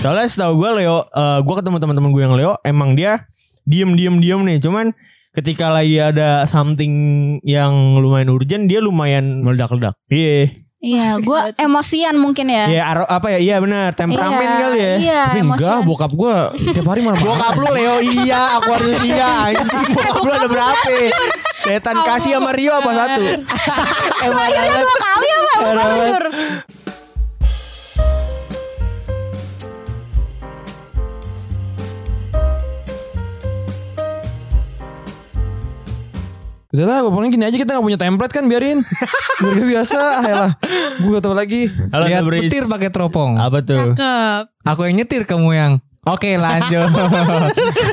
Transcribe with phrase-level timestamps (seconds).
[0.00, 3.28] Soalnya setahu gue Leo, eh gue ketemu teman-teman gue yang Leo, emang dia
[3.68, 4.56] diem diem diem nih.
[4.56, 4.96] Cuman
[5.36, 6.92] ketika lagi ada something
[7.44, 9.92] yang lumayan urgent, dia lumayan meledak-ledak.
[10.08, 10.56] Iya.
[10.80, 11.60] Iya, Fix gue banget.
[11.60, 12.64] emosian mungkin ya.
[12.64, 13.38] Iya, apa ya?
[13.44, 14.94] Iya benar, temperamen Iya, kali ya.
[14.96, 15.60] Iya, Tapi emosian.
[15.60, 16.36] enggak, bokap gue
[16.72, 20.92] tiap hari marah Bokap lu Leo iya, Aquarius iya, anjing bokap lu ada berapa?
[21.60, 23.22] Setan kasih sama Rio apa satu?
[24.24, 25.52] Lahirnya dua kali apa?
[25.60, 25.88] Parah
[36.70, 38.86] Udah lah, pokoknya gini aja kita gak punya template kan biarin.
[39.42, 40.52] Biar gak biasa, ayolah.
[41.02, 41.66] Gue gak tau lagi.
[41.66, 42.40] Halo, Lihat Tabris.
[42.46, 43.34] petir pakai teropong.
[43.42, 43.98] Apa tuh?
[43.98, 44.44] Cakep.
[44.70, 45.72] Aku yang nyetir kamu yang.
[46.06, 46.86] Oke lanjut.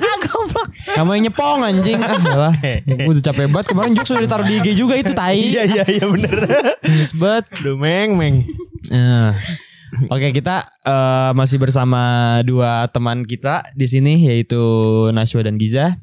[0.07, 0.69] Ah, goblok.
[0.93, 1.99] Kamu yang nyepong anjing.
[1.99, 2.53] Ah, ayolah.
[2.85, 3.67] Gue udah capek banget.
[3.73, 5.41] Kemarin jokes udah ditaruh di IG juga itu tai.
[5.41, 6.35] Iya iya iya bener.
[6.85, 7.49] Nyes banget.
[7.57, 8.35] Aduh meng meng.
[8.93, 9.33] Nah.
[10.13, 12.01] Oke kita eh, masih bersama
[12.45, 14.61] dua teman kita di sini yaitu
[15.11, 15.97] Nashwa dan Giza.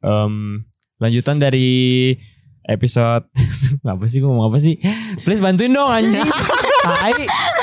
[0.00, 0.64] Em,
[0.96, 2.12] lanjutan dari
[2.66, 3.28] episode
[3.86, 4.80] apa sih gue ngomong apa sih?
[5.22, 6.22] Please bantuin dong anjing.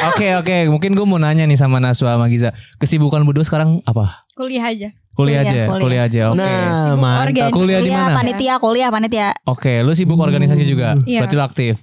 [0.04, 2.52] Oke oke, mungkin gue mau nanya nih sama Naswa sama Giza.
[2.76, 4.20] Kesibukan berdua sekarang apa?
[4.36, 4.92] Kuliah aja.
[5.16, 5.80] Kuliah, Kuliah, aja, kuliah.
[5.80, 6.22] kuliah aja.
[6.28, 6.38] Oke.
[6.42, 6.50] Nah,
[6.84, 7.52] Sibuk mantap.
[7.56, 8.16] Kuliah di Kuliah mana?
[8.20, 9.28] panitia, kuliah panitia.
[9.48, 11.00] Oke, lu sibuk organisasi juga.
[11.08, 11.24] Iya.
[11.24, 11.74] Berarti lu aktif.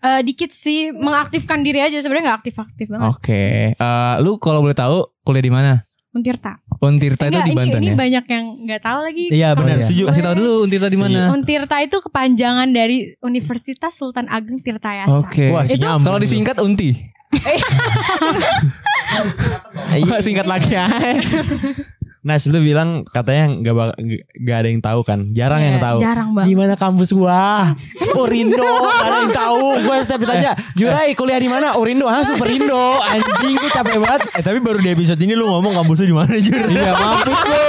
[0.00, 3.06] Eh, dikit sih mengaktifkan diri aja sebenarnya nggak aktif-aktif banget.
[3.12, 3.42] Oke.
[3.76, 5.78] Eh, lu kalau boleh tahu kuliah di mana?
[6.10, 6.58] Untirta.
[6.82, 7.94] Untirta itu di ini, Banten ini ya.
[7.94, 9.26] banyak yang nggak tahu lagi.
[9.30, 9.84] Iya Oh, benar iya.
[9.86, 10.02] setuju.
[10.10, 11.30] Kasih tahu dulu Untirta di mana?
[11.30, 15.14] Untirta itu kepanjangan dari Universitas Sultan Ageng Tirtayasa.
[15.14, 15.54] Oke.
[15.54, 16.98] Wah, Itu Kalau disingkat Unti.
[20.10, 20.90] Wah, singkat lagi ya.
[22.20, 23.96] Nas lu bilang katanya nggak
[24.36, 25.24] nggak ada yang tahu kan?
[25.30, 25.98] Jarang yang Iya, tahu.
[25.98, 26.48] jarang banget.
[26.48, 27.72] Gimana kampus gua?
[28.12, 29.64] Urindo, gak ada yang tahu.
[29.82, 31.72] Gua setiap ditanya, Jurai kuliah di mana?
[31.74, 32.76] Urindo, ah Superindo.
[33.00, 34.20] Anjing gua capek banget.
[34.32, 36.60] Eh tapi baru di episode ini lu ngomong kampus lu di mana Jur?
[36.62, 37.64] Iya mampus lu,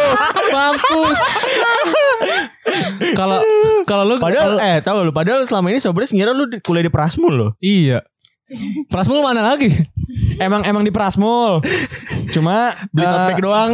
[0.52, 1.18] mampus.
[3.14, 3.40] Kalau
[3.84, 6.92] kalau lu Padahal kalau- eh tahu lu padahal selama ini Sobres ngira lu kuliah di
[6.92, 7.52] Prasmul loh.
[7.60, 8.04] iya.
[8.92, 9.72] Prasmul mana lagi?
[10.38, 11.64] Emang emang di Prasmul.
[12.32, 13.72] Cuma Beli tote bag doang.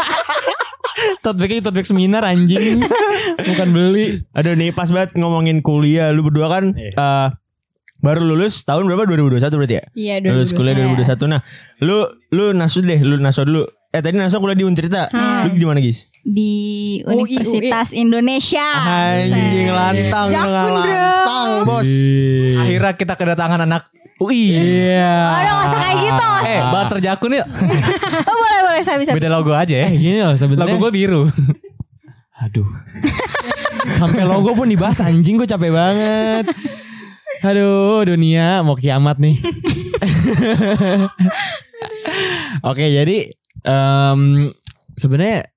[1.24, 2.80] tote bag tote bag seminar anjing.
[3.38, 4.24] Bukan beli.
[4.32, 7.28] Aduh nih pas banget ngomongin kuliah lu berdua kan eh,
[8.02, 9.84] baru lulus tahun berapa 2021 berarti ya?
[9.94, 10.58] Iya, Lulus 2022.
[10.58, 11.32] kuliah 2021.
[11.32, 11.40] Nah,
[11.80, 11.98] lu
[12.34, 13.64] lu nasud deh, lu nasud dulu.
[13.92, 15.12] Eh tadi nasud kuliah di Untirta.
[15.44, 16.08] Lu di mana, Gis?
[16.24, 16.52] Di
[17.04, 17.28] UI.
[17.28, 18.64] Universitas Indonesia.
[18.88, 21.84] Anjing lantang Jakun, lantang, Bos.
[22.64, 23.84] Akhirnya kita kedatangan anak
[24.16, 24.56] UI.
[24.56, 25.44] Iya.
[25.44, 26.28] Aduh gak usah kayak gitu.
[26.48, 27.44] Eh, barter jakun yuk.
[28.32, 29.12] Oh, boleh boleh saya bisa.
[29.12, 29.92] Beda logo aja ya.
[29.92, 31.28] Eh gini loh Logo gue biru.
[32.48, 32.64] Aduh.
[34.00, 36.48] Sampai logo pun dibahas anjing gue capek banget.
[37.44, 39.36] Aduh, dunia mau kiamat nih.
[42.70, 44.50] Oke, jadi em
[44.94, 45.48] sebenarnya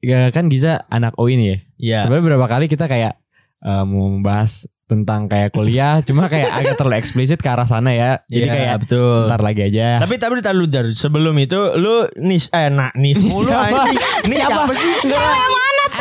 [0.00, 1.58] ya kan Giza anak OI nih ya.
[1.76, 1.98] Iya.
[2.04, 3.14] Sebenarnya berapa kali kita kayak
[3.60, 8.18] eh, mau membahas tentang kayak kuliah, cuma kayak agak terlalu eksplisit ke arah sana ya.
[8.26, 9.30] Jadi Iya, kayak betul.
[9.30, 10.02] ntar lagi aja.
[10.02, 10.90] Tapi tapi ntar lu Jar.
[10.90, 13.86] sebelum itu lu nis eh nak nis mulu Siapa?
[14.26, 14.66] Nis Siapa?
[14.66, 14.92] siapa sih?
[15.06, 15.59] Cewek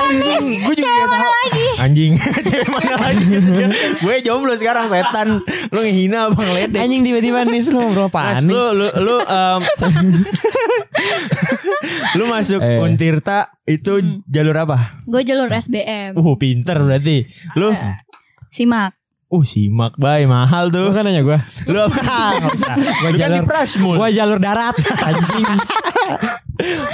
[0.10, 0.46] Nis?
[0.60, 1.66] Gue juga Cewek mana lagi?
[1.78, 2.12] Anjing,
[2.48, 3.26] cewek mana lagi?
[3.98, 5.42] Gue jomblo sekarang setan.
[5.68, 6.78] Lu ngehina Bang Ledek.
[6.78, 9.60] anjing tiba-tiba nih lu ngobrol apaan lu lu lu em,
[12.16, 12.80] lu masuk Eh.
[12.80, 14.94] Untirta itu jalur apa?
[15.04, 16.14] Gue jalur SBM.
[16.14, 17.24] Uh, pinter berarti.
[17.56, 17.72] Lu
[18.50, 18.92] Simak.
[19.30, 20.86] uh simak bay mahal Lu tuh.
[20.92, 21.38] kan nanya gue.
[21.66, 21.98] Lu apa?
[22.36, 22.74] Enggak usah.
[22.76, 23.96] Lu kan jalur- Prasmul.
[23.96, 25.46] Gua jalur darat anjing.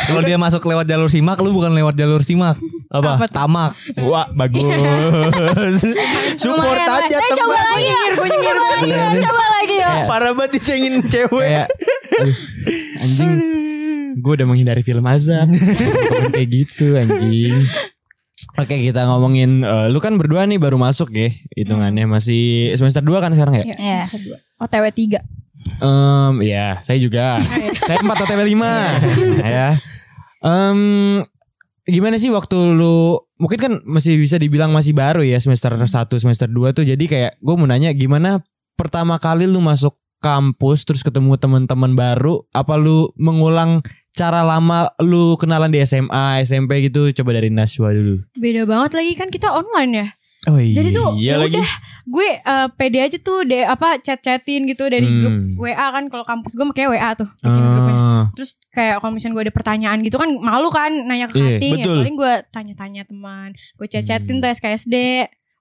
[0.05, 2.59] Kalau dia masuk lewat jalur simak, lu bukan lewat jalur simak.
[2.95, 3.27] Apa?
[3.27, 3.71] Tamak.
[3.99, 4.63] Wah, bagus.
[6.37, 7.37] Support Lumayan, aja Eh teman.
[7.37, 8.03] coba lagi ya.
[8.13, 9.07] Coba lagi ya.
[9.21, 9.91] Coba lagi ya.
[10.05, 11.43] Parah banget dicengin cewek.
[11.43, 11.67] kayak
[12.15, 12.35] aduh,
[12.97, 13.31] anjing
[14.15, 17.67] gue udah menghindari film azab Komen kayak gitu anjing
[18.55, 23.19] Oke kita ngomongin eh, Lu kan berdua nih baru masuk ya Hitungannya masih semester 2
[23.19, 23.99] kan sekarang ya Iya.
[24.07, 24.37] Semester dua.
[24.57, 25.19] OTW 3.
[25.83, 27.43] Em, Ya saya juga
[27.85, 29.69] Saya 4 OTW 5 ya
[30.39, 30.79] Em,
[31.85, 35.85] Gimana sih waktu lu Mungkin kan masih bisa dibilang masih baru ya Semester 1
[36.17, 36.87] semester 2 tuh.
[36.87, 38.41] Jadi kayak gue mau nanya Gimana
[38.79, 43.83] pertama kali lu masuk kampus Terus ketemu teman-teman baru Apa lu mengulang
[44.15, 47.11] cara lama lu kenalan di SMA SMP gitu?
[47.11, 48.23] Coba dari Naswa dulu.
[48.39, 50.07] Beda banget lagi kan kita online ya.
[50.47, 51.57] Oh iya Jadi tuh iya ya lagi.
[51.57, 51.69] udah
[52.05, 55.17] gue eh, pede aja tuh deh apa chat-chatin gitu dari Hmm.
[55.17, 57.95] grup WA kan kalau kampus gue makanya WA tuh bikin grupnya.
[57.95, 61.79] Ah, Terus kayak kalau misalnya gue ada pertanyaan gitu kan malu kan nanya ke cutting
[61.79, 63.49] ya paling gue tanya-tanya teman.
[63.73, 64.41] Gue chat-chatin Hmm.
[64.41, 64.95] tuh SKSD.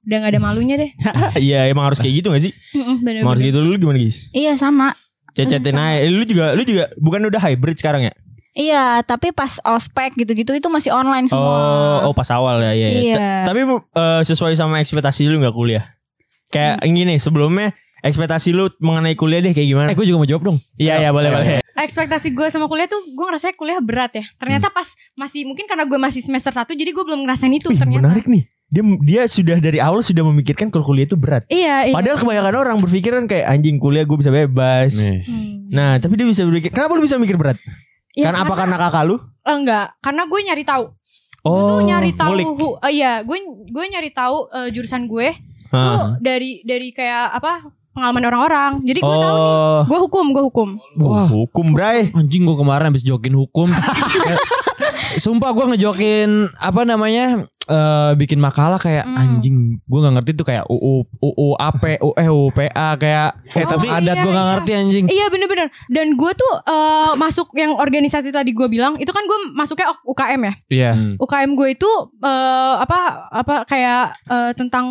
[0.04, 0.90] Udah gak ada malunya deh.
[1.40, 2.52] Iya, emang harus kayak gitu gak sih?
[3.00, 4.28] Emang harus gitu dulu gimana, guys?
[4.30, 4.92] Iya sama.
[5.32, 5.98] Cecetin aja.
[5.98, 8.12] Eh, Lu juga lu juga bukan udah hybrid sekarang ya?
[8.54, 11.42] Iya, tapi pas ospek gitu-gitu itu masih online semua.
[12.06, 12.88] Oh, oh pas awal ya, iya.
[12.88, 13.00] iya.
[13.02, 13.16] Iya.
[13.42, 15.84] Ta- Tapi eh, sesuai sama ekspektasi lu nggak kuliah?
[16.48, 16.94] Kayak Hmm.
[16.94, 19.88] gini, sebelumnya ekspektasi lu mengenai kuliah deh kayak gimana?
[19.90, 20.58] Eh gue juga mau jawab dong.
[20.78, 21.58] Iya, iya boleh boleh.
[21.74, 24.24] ekspektasi gue sama kuliah tuh gue ngerasa kuliah berat ya.
[24.38, 27.76] Ternyata pas masih mungkin karena gue masih semester 1 jadi gue belum ngerasain itu Ih,
[27.76, 28.06] ternyata.
[28.06, 28.46] menarik nih.
[28.70, 31.42] Dia dia sudah dari awal sudah memikirkan kalau kuliah itu berat.
[31.46, 31.94] Iya, iya.
[31.94, 34.94] Padahal kebanyakan orang berpikiran kayak anjing kuliah gue bisa bebas.
[34.94, 35.66] Hmm.
[35.68, 36.70] Nah, tapi dia bisa berpikir.
[36.70, 37.58] Kenapa lu bisa mikir berat?
[38.14, 39.16] Ya, karena apa karena kakak lu?
[39.42, 40.84] Enggak, karena gue nyari tahu.
[41.44, 42.32] gue tuh nyari tahu
[42.88, 43.36] eh, iya, gue
[43.68, 45.28] gue nyari tahu eh, jurusan gue
[45.68, 47.68] tuh dari dari kayak apa?
[47.94, 48.72] pengalaman orang-orang.
[48.82, 50.68] Jadi gue tahu nih, Oh, gue hukum, gue hukum.
[50.98, 52.10] Wah, hukum bray.
[52.10, 53.70] Anjing gue kemarin habis jokin hukum.
[55.24, 57.24] Sumpah gue ngejokin apa namanya
[57.64, 59.16] eh bikin makalah kayak Hmm.
[59.16, 63.70] anjing gue nggak ngerti tuh kayak UU UU AP U eh UPA kayak eh Oh,
[63.70, 64.52] tapi adat iya, gue nggak iya.
[64.52, 65.04] ngerti anjing.
[65.08, 69.38] Iya bener-bener Dan gue tuh eh, masuk yang organisasi tadi gue bilang Itu kan gue
[69.50, 70.90] masuknya UKM ya Iya.
[70.92, 71.14] Hmm.
[71.16, 71.90] UKM gue itu
[72.20, 72.98] eh, apa
[73.32, 74.86] apa kayak eh, tentang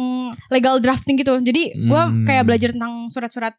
[0.49, 1.37] legal drafting gitu.
[1.37, 2.25] Jadi gue Hmm.
[2.25, 3.53] kayak belajar tentang surat-surat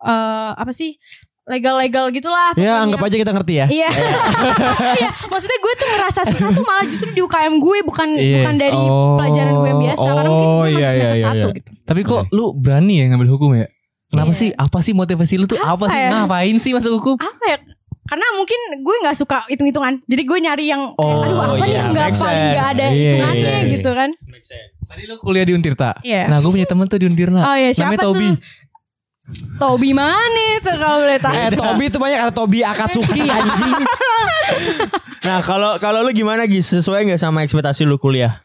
[0.00, 1.00] eh, apa sih
[1.42, 2.52] legal-legal gitulah.
[2.54, 3.66] Ya anggap aja kita ngerti ya.
[3.66, 3.88] Iya.
[5.00, 8.36] Iya, maksudnya gue tuh ngerasa susah tuh malah justru di UKM gue bukan Iya.
[8.42, 9.16] bukan dari Oh.
[9.16, 11.56] pelajaran gue yang biasa karena mungkin Oh, gue masih iya, semester iya, satu iya.
[11.56, 11.70] gitu.
[11.82, 13.66] Tapi kok lu berani ya ngambil hukum ya?
[14.08, 14.38] Kenapa Iya.
[14.38, 14.48] sih?
[14.52, 15.56] Apa sih motivasi lu tuh?
[15.56, 15.96] Apa, sih?
[15.96, 16.08] ya?
[16.12, 17.14] Ngapain sih masuk hukum?
[17.16, 17.58] Apa ya?
[18.02, 20.02] Karena mungkin gue nggak suka hitung-hitungan.
[20.02, 22.50] Jadi gue nyari yang Oh, aduh apa nih iya, yang nggak paling sense.
[22.50, 23.70] nggak ada Iya, hitungannya iya, iya.
[23.70, 24.10] gitu kan.
[24.90, 25.90] Tadi lu kuliah di Untirta.
[26.02, 26.26] Iya.
[26.26, 27.40] Nah, gue punya temen tuh di Untirta.
[27.40, 28.26] Oh iya, siapa Namanya Tobi.
[28.26, 28.34] tuh?
[29.56, 30.24] Tobi mana
[30.56, 31.32] itu kalau boleh tahu?
[31.32, 33.74] Eh Tobi tuh banyak ada Tobi Akatsuki anjing.
[35.20, 36.72] Nah, kalau kalau lu gimana Gis?
[36.72, 38.40] Sesuai nggak sama ekspektasi lu kuliah?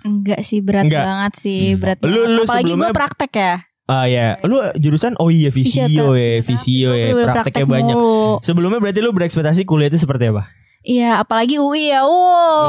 [0.00, 1.02] Enggak sih berat Enggak.
[1.02, 1.80] banget sih, Hmm.
[1.82, 2.30] berat Lu- banget.
[2.30, 3.54] lu Apalagi gue praktek ya.
[3.84, 5.84] Ah ya, lu jurusan oh iya visio
[6.14, 7.92] ya, visio ya, prakteknya praktek banyak.
[7.92, 8.38] mulu.
[8.40, 10.46] Sebelumnya berarti lu berekspektasi kuliah itu seperti apa?
[10.80, 12.00] Iya, apalagi UI ya.
[12.00, 12.14] Wow,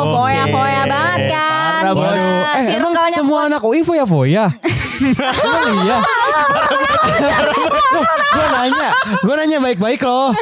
[0.04, 0.12] Oke.
[0.12, 1.82] foya-foya banget kan.
[1.84, 2.10] Parah, Bos.
[2.10, 4.46] Gila, Eh emang circle-nya semua anak UI foya foya.
[5.00, 5.98] emang iya.
[8.30, 10.34] gue nanya, gue nanya baik-baik loh.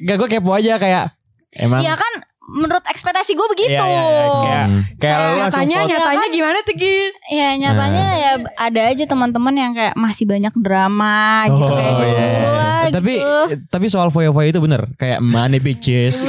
[0.00, 1.14] Gak gue kepo aja kayak
[1.56, 1.80] emang.
[1.80, 2.12] Iya kan
[2.46, 3.72] menurut ekspektasi gue begitu.
[3.72, 4.62] Iya, iya, iya.
[4.98, 5.90] Kayak kayak lu langsung Nyatanya vote.
[5.90, 7.14] nyatanya gimana tuh Gis?
[7.26, 8.14] Iya nyatanya Nah.
[8.14, 11.16] ya ada aja teman-teman yang kayak masih banyak drama
[11.48, 12.63] gitu Oh, kayak dulu iya.
[12.84, 13.64] Lah tapi gitu.
[13.72, 16.28] tapi soal foya foya itu bener kayak money bitches.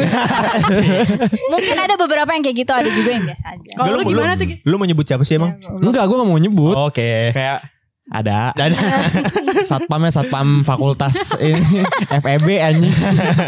[1.54, 3.72] Mungkin ada beberapa yang kayak gitu, ada juga yang biasa aja.
[3.76, 4.48] Kalau lu gimana tuh?
[4.64, 5.60] Lu mau nyebut siapa sih emang?
[5.84, 6.76] Enggak, gue gak mau nyebut.
[6.76, 7.36] Oke.
[7.36, 7.75] Kayak
[8.06, 8.78] ada Dan
[9.66, 11.82] satpamnya satpam fakultas ini
[12.16, 12.94] FEB anjing.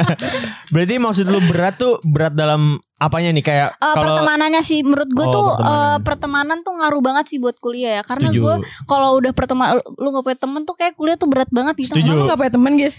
[0.73, 5.05] berarti maksud lu berat tuh berat dalam apanya nih kayak Eh, kalau pertemanannya sih menurut
[5.07, 5.77] gue Oh, tuh pertemanan.
[5.87, 8.41] eh, pertemanan tuh ngaruh banget sih buat kuliah ya karena Setuju.
[8.41, 11.93] gue kalau udah pertemanan lu gak punya temen tuh kayak kuliah tuh berat banget gitu
[11.93, 12.09] Setuju.
[12.11, 12.97] Lu gak punya temen Gis?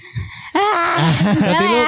[1.35, 1.79] Berarti lu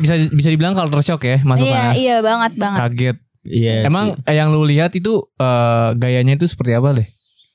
[0.00, 1.82] bisa bisa dibilang culture shock ya iya masuknya.
[1.94, 3.16] iya banget banget Kaget.
[3.40, 3.86] Iya.
[3.86, 7.08] Emang eh, yang lu lihat itu eh, gayanya itu seperti apa deh?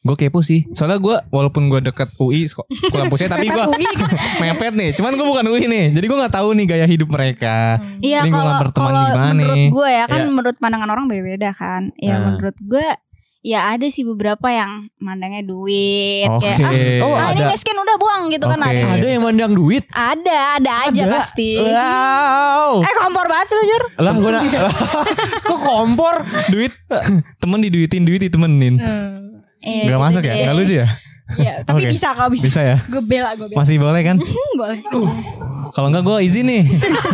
[0.05, 0.69] Gue kepo sih.
[0.69, 3.73] Soalnya gue walaupun gue deket UI kok kampusnya tapi gue kan.
[4.45, 4.93] mepet nih.
[4.93, 5.85] Cuman gue bukan UI nih.
[5.91, 7.81] Jadi gue nggak tahu nih gaya hidup mereka.
[7.99, 10.29] Iya Lingkungan kalau kalau menurut gue ya kan Iya.
[10.29, 11.89] menurut pandangan orang beda-beda kan.
[11.97, 12.37] Ya Nah.
[12.37, 12.85] menurut gue
[13.41, 16.49] ya ada sih beberapa yang mandangnya duit Oke.
[16.49, 16.65] kayak
[16.97, 17.53] ah, Oh, ah, ini ada.
[17.53, 18.69] miskin udah buang gitu kan Oke.
[18.73, 18.81] ada.
[18.95, 19.85] Ada yang mandang duit.
[19.87, 21.13] Ada, ada aja Ada.
[21.13, 21.57] pasti.
[21.57, 22.81] Wow.
[22.81, 23.83] Eh kompor banget sih lu Jur.
[23.99, 24.31] Lah gue
[25.45, 26.15] kok kompor
[26.47, 26.73] duit.
[27.37, 28.77] Temen diduitin duit ditemenin.
[29.65, 30.29] Iya, Gak gitu masuk deh.
[30.31, 30.45] ya?
[30.45, 30.87] Gak lucu ya?
[31.25, 31.89] Iya, tapi Oke.
[31.89, 32.45] bisa kalau bisa.
[32.45, 32.77] Bisa ya?
[32.85, 33.57] Gue bela, gue bela.
[33.57, 34.21] Masih boleh kan?
[34.21, 34.77] Hmm, boleh.
[35.73, 36.63] Kalau enggak gue izin nih.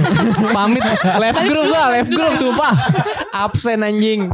[0.55, 0.84] Pamit
[1.15, 2.75] left group gue, left group sumpah.
[3.31, 4.27] Absen anjing.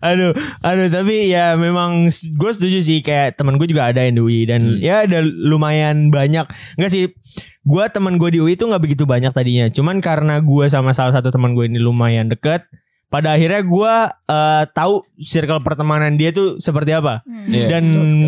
[0.00, 4.22] aduh, aduh tapi ya memang gue setuju sih kayak teman gue juga ada yang di
[4.24, 6.42] UI dan ya ada lumayan banyak.
[6.74, 7.14] Enggak sih,
[7.62, 9.70] gue teman gue di UI itu nggak begitu banyak tadinya.
[9.70, 12.66] Cuman karena gue sama salah satu teman gue ini lumayan deket,
[13.08, 13.94] pada akhirnya gue
[14.28, 17.24] eh, tahu circle pertemanan dia tuh seperti apa.
[17.48, 17.80] Iya.
[17.80, 17.84] Dan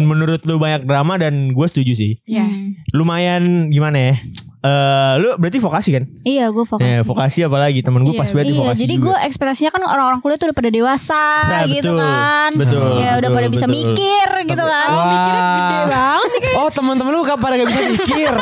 [0.08, 2.12] menurut lu banyak drama dan gue setuju sih.
[2.24, 2.48] Iya.
[2.48, 2.80] Hmm.
[2.96, 4.16] Lumayan gimana ya?
[4.60, 6.04] Eh, lu berarti vokasi kan?
[6.20, 6.84] Iya gue fokus.
[6.84, 9.04] Ya, vokasi apalagi temen gue Iya, pas banget di Iya, vokasi jadi juga.
[9.06, 11.96] gue ekspektasinya kan orang-orang kuliah tuh udah pada dewasa Nah, gitu betul.
[11.96, 12.50] kan.
[12.52, 13.74] Betul, Ya udah betul, pada bisa betul.
[13.88, 14.86] mikir gitu kan.
[14.92, 18.30] Mikirnya gede banget kayak Oh teman-teman lu pada gak bisa mikir.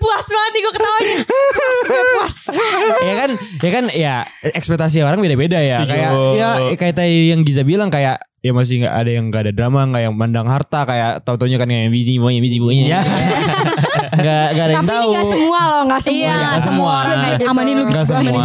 [0.00, 1.14] puas banget nih gue ketawanya.
[1.28, 2.36] Puas, gue puas.
[3.02, 4.14] ya kan, ya kan, ya
[4.48, 5.82] ekspektasi orang beda-beda ya.
[5.82, 5.92] Setuju.
[5.92, 9.52] Kayak ya kayak tadi yang Giza bilang kayak ya masih nggak ada yang nggak ada
[9.52, 12.72] drama, nggak yang mandang harta kayak tau taunya kan yang busy boy, busy boy.
[12.72, 13.02] Ya.
[14.16, 15.10] Nggak nggak ada yang Tapi ini tahu.
[15.12, 16.16] gak semua loh, gak semua.
[16.16, 16.90] Iya, nggak semua semua.
[16.96, 17.44] orang kayak gitu.
[17.46, 18.44] Amanin lu Nggak Gis, gua semua.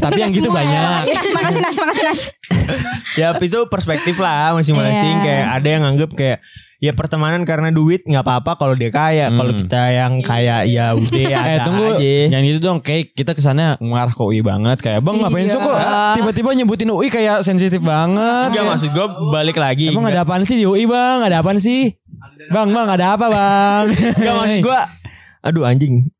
[0.00, 0.54] Tapi yang gitu ya.
[0.54, 0.82] banyak.
[1.30, 2.20] Makasih Nas, makasih Nas,
[3.12, 5.24] ya itu perspektif lah masing-masing Iya.
[5.24, 6.38] kayak ada yang nganggep kayak
[6.78, 9.28] ya pertemanan karena duit nggak apa-apa kalau dia kaya.
[9.28, 9.60] Kalau Hmm.
[9.60, 12.14] kita yang kaya ya udah Eh ada tunggu aja.
[12.30, 15.52] Yang itu dong kayak kita kesannya ngarah ke UI banget Kayak bang ngapain Iya.
[15.52, 15.76] sih kok
[16.16, 19.90] Tiba-tiba nyebutin UI kayak sensitif banget Enggak maksud gue balik lagi.
[19.90, 21.92] Emang ada apaan sih di UI bang Ada apaan sih
[22.48, 23.84] Bang bang ada apa bang
[24.16, 24.80] Enggak maksud gue
[25.40, 26.12] Aduh anjing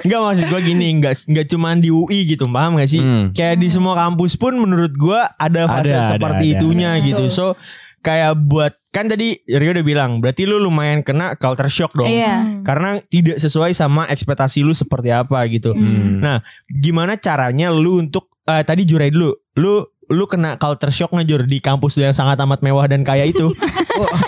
[0.00, 3.30] Enggak maksud gue gini Enggak enggak cuma di UI gitu Paham gak sih Hmm.
[3.30, 6.54] Kayak di semua kampus pun menurut gue Ada fase Ada, ada, seperti ada.
[6.54, 7.54] itunya gitu So
[7.98, 12.62] Kayak buat Kan tadi Rio udah bilang Berarti lu lumayan kena culture shock dong Iya.
[12.62, 16.18] Karena tidak sesuai sama ekspektasi lu seperti apa gitu Hmm.
[16.18, 21.44] Nah gimana caranya lu untuk eh, Tadi jurai dulu Lu lu kena culture shock ngejur
[21.44, 23.52] di kampus lu yang sangat amat mewah dan kaya itu.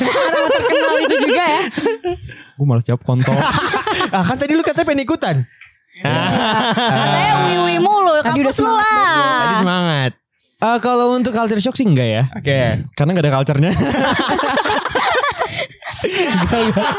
[0.54, 1.60] Terkenal itu juga ya.
[2.54, 3.36] Gue malas jawab kontol.
[4.10, 5.36] Ah kan tadi lu katanya pengen ikutan?
[6.00, 9.60] Katanya wiwi mulu, Tadi udah kampus lu semangat, Tadi lah.
[9.60, 10.10] semangat.
[10.60, 12.22] Eh, Kalau untuk culture shock sih enggak ya.
[12.32, 12.84] Oke.
[12.92, 13.72] Karena gak ada culture-nya.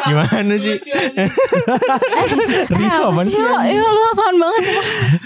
[0.05, 0.77] Gimana sih?
[0.77, 1.29] Eh,
[3.01, 3.55] apa sih lo?
[3.61, 4.75] Iya lu apaan banget sih?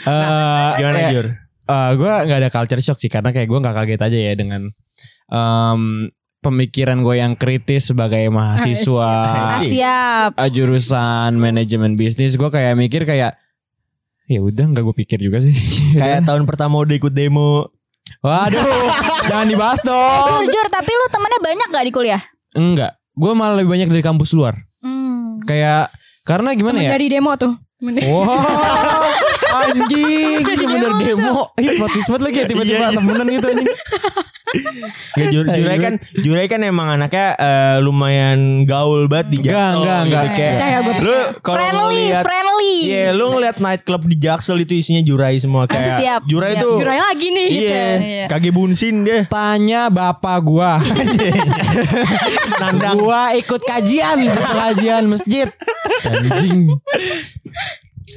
[0.06, 1.28] Eh, Gimana Jur
[1.66, 4.62] Eh, gue nggak ada culture shock sih karena kayak gue nggak kaget aja ya dengan
[5.28, 5.82] em,
[6.40, 9.14] pemikiran gue yang kritis sebagai mahasiswa
[9.52, 10.30] Ah, siap.
[10.36, 13.34] eh, jurusan manajemen bisnis gue kayak mikir kayak
[14.26, 15.54] ya udah nggak gue pikir juga sih
[15.98, 17.66] Kayak tahun pertama udah ikut demo
[18.22, 18.62] waduh
[19.24, 22.22] jangan dibahas dong Jujur, tapi lu temennya banyak gak di kuliah?
[22.52, 25.42] enggak gue malah lebih banyak dari kampus luar Hmm.
[25.44, 25.90] kayak
[26.22, 27.54] karena gimana Temen ya dari demo tuh.
[27.82, 28.30] Wow,
[29.58, 31.52] anjing, ini bener demo.
[31.56, 32.96] Ih, plot twist banget lagi ya tiba-tiba Iya, iya.
[32.96, 33.70] temenan gitu anjing.
[34.56, 39.76] Nggak, Jur, Jurai kan Jurai kan emang anaknya eh, lumayan gaul banget di Enggak, Jaksel
[39.76, 40.06] enggak, gitu.
[40.06, 40.26] enggak.
[40.32, 42.76] Kayak Percaya gue Lu kalau Friendly, ngeliat friendly.
[42.78, 46.62] Iya lu ngeliat night club di Jaksel itu isinya Jurai semua Kayak siap, Jurai siap.
[46.62, 47.66] itu Jurai lagi nih gitu.
[47.66, 48.26] Iya Iya.
[48.28, 50.80] Kage bunsin deh Tanya bapak gua.
[52.62, 55.50] Nandang gua ikut kajian, kajian masjid.
[56.08, 56.80] Anjing.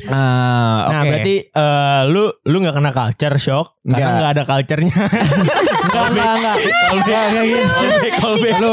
[0.06, 1.08] Ah, Nah oke.
[1.10, 4.14] berarti eh, lu lu nggak kena culture shock karena Nggak.
[4.14, 4.94] nggak ada culture-nya.
[5.88, 6.56] enggak enggak enggak.
[6.92, 7.72] Enggak enggak gitu.
[8.18, 8.56] Callback.
[8.58, 8.72] Lu.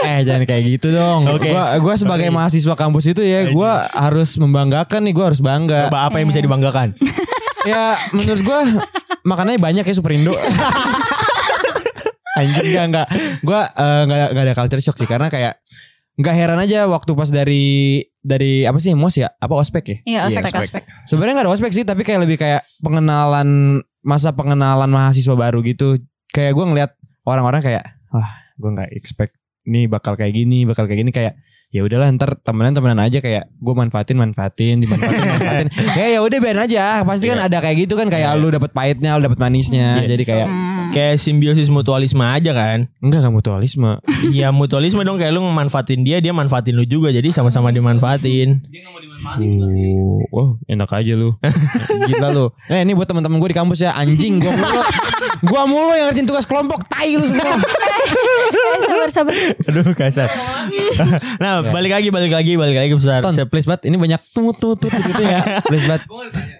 [0.00, 1.20] Eh jangan kayak gitu dong.
[1.26, 1.50] Oke.
[1.50, 5.88] Gua gua sebagai mahasiswa kampus itu ya, gua harus membanggakan nih, gua harus bangga.
[5.88, 6.94] Coba apa yang bisa dibanggakan?
[7.62, 8.60] Ya menurut gua
[9.22, 10.32] makanannya banyak ya Superindo.
[12.30, 13.06] Anjing enggak enggak.
[13.42, 15.58] Gua eh, enggak ada enggak ada culture shock sih karena kayak
[16.20, 19.32] enggak heran aja waktu pas dari dari apa sih mos ya?
[19.40, 19.98] Apa ospek ya?
[20.04, 20.62] Iya, ospek, ospek.
[20.68, 20.82] ospek.
[21.08, 25.96] Sebenarnya nggak ada ospek sih, tapi kayak lebih kayak pengenalan masa pengenalan mahasiswa baru gitu.
[26.30, 26.90] Kayak gue ngeliat
[27.24, 29.34] orang-orang kayak, wah, gue nggak expect
[29.64, 31.34] nih bakal kayak gini, bakal kayak gini kayak
[31.70, 36.38] ya udahlah ntar temenan temenan aja kayak gue manfaatin manfaatin dimanfaatin manfaatin kayak ya udah
[36.38, 40.02] biarin aja pasti kan ada kayak gitu kan kayak lu dapet pahitnya lu dapet manisnya
[40.02, 40.08] Iya.
[40.08, 40.90] jadi kayak Hmm.
[40.90, 42.90] Kayak simbiosis mutualisme aja kan?
[42.98, 44.02] enggak gak mutualisme
[44.34, 48.66] Iya mutualisme dong kayak lu manfaatin dia, dia manfaatin lu juga jadi sama-sama dimanfaatin.
[49.30, 51.36] Uh, oh enak aja lu
[52.08, 54.82] Gila lu Eh ini buat teman-teman gue di kampus ya Anjing gue mulu
[55.44, 57.54] Gue mulu yang ngerjain tugas kelompok Tai lu semua
[58.50, 59.34] Eh, sabar, sabar.
[59.62, 60.28] Aduh kasar.
[61.36, 63.20] nah balik lagi balik lagi balik lagi besar.
[63.20, 66.02] Ton please banget Ini banyak tut tut tut gitu ya Please banget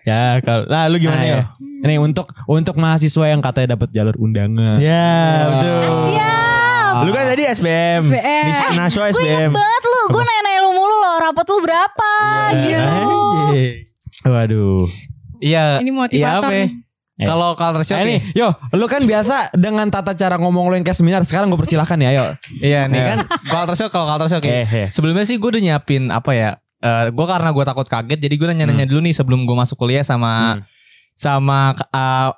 [0.02, 1.36] Ya kalau nah lu gimana Nah, ya?
[1.36, 1.42] ya.
[1.80, 5.08] Ini untuk untuk mahasiswa yang katanya dapat jalur undangan Ya
[5.46, 5.80] betul.
[6.10, 6.92] Siap.
[7.00, 8.44] Lu kan tadi SBM, SBM.
[8.74, 9.50] Naswa Gue inget SBM.
[9.50, 10.00] banget lu.
[10.10, 11.16] Gue nanya-nanya lu mulu loh.
[11.18, 12.12] Rapot lu berapa?
[12.58, 12.76] Gitu.
[12.76, 13.74] Anjing.
[14.22, 14.84] Waduh
[15.38, 15.80] Iya.
[15.80, 16.89] Ini Iya motivator apa?
[17.20, 17.22] Ya?
[17.22, 17.28] Eh.
[17.28, 18.20] Kalau culture shock Nah, ini, nih.
[18.34, 21.20] yo, lu kan biasa dengan tata cara ngomong lu yang kayak seminar.
[21.22, 22.24] Sekarang gue persilahkan ya, yo.
[22.58, 23.06] Iya nih Ayo.
[23.06, 24.64] kan culture shock kalau culture shock Eh, ya.
[24.64, 24.88] eh.
[24.88, 26.50] Sebelumnya sih gue udah nyiapin apa ya?
[26.78, 30.00] Eh gue karena gue takut kaget jadi gue nanya-nanya dulu nih sebelum gue masuk kuliah
[30.00, 30.64] sama Hmm.
[31.12, 32.30] sama eh,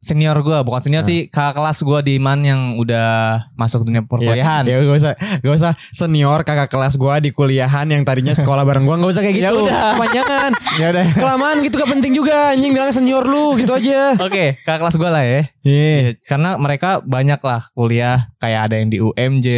[0.00, 4.64] senior gue bukan senior sih kakak kelas gue di man yang udah masuk dunia perkuliahan.
[4.64, 8.82] Ya gak usah Gak usah senior kakak kelas gue di kuliahan Yang tadinya sekolah bareng
[8.82, 9.92] gue Gak usah kayak gitu Ya udah.
[9.94, 11.06] Kepanjangan Ya udah.
[11.12, 15.10] Kelamaan gitu gak penting juga Anjing bilang senior lu Gitu aja Oke, kakak kelas gue
[15.12, 15.40] lah ya.
[15.60, 19.48] Iya Karena mereka banyak lah kuliah kayak ada yang di UMJ,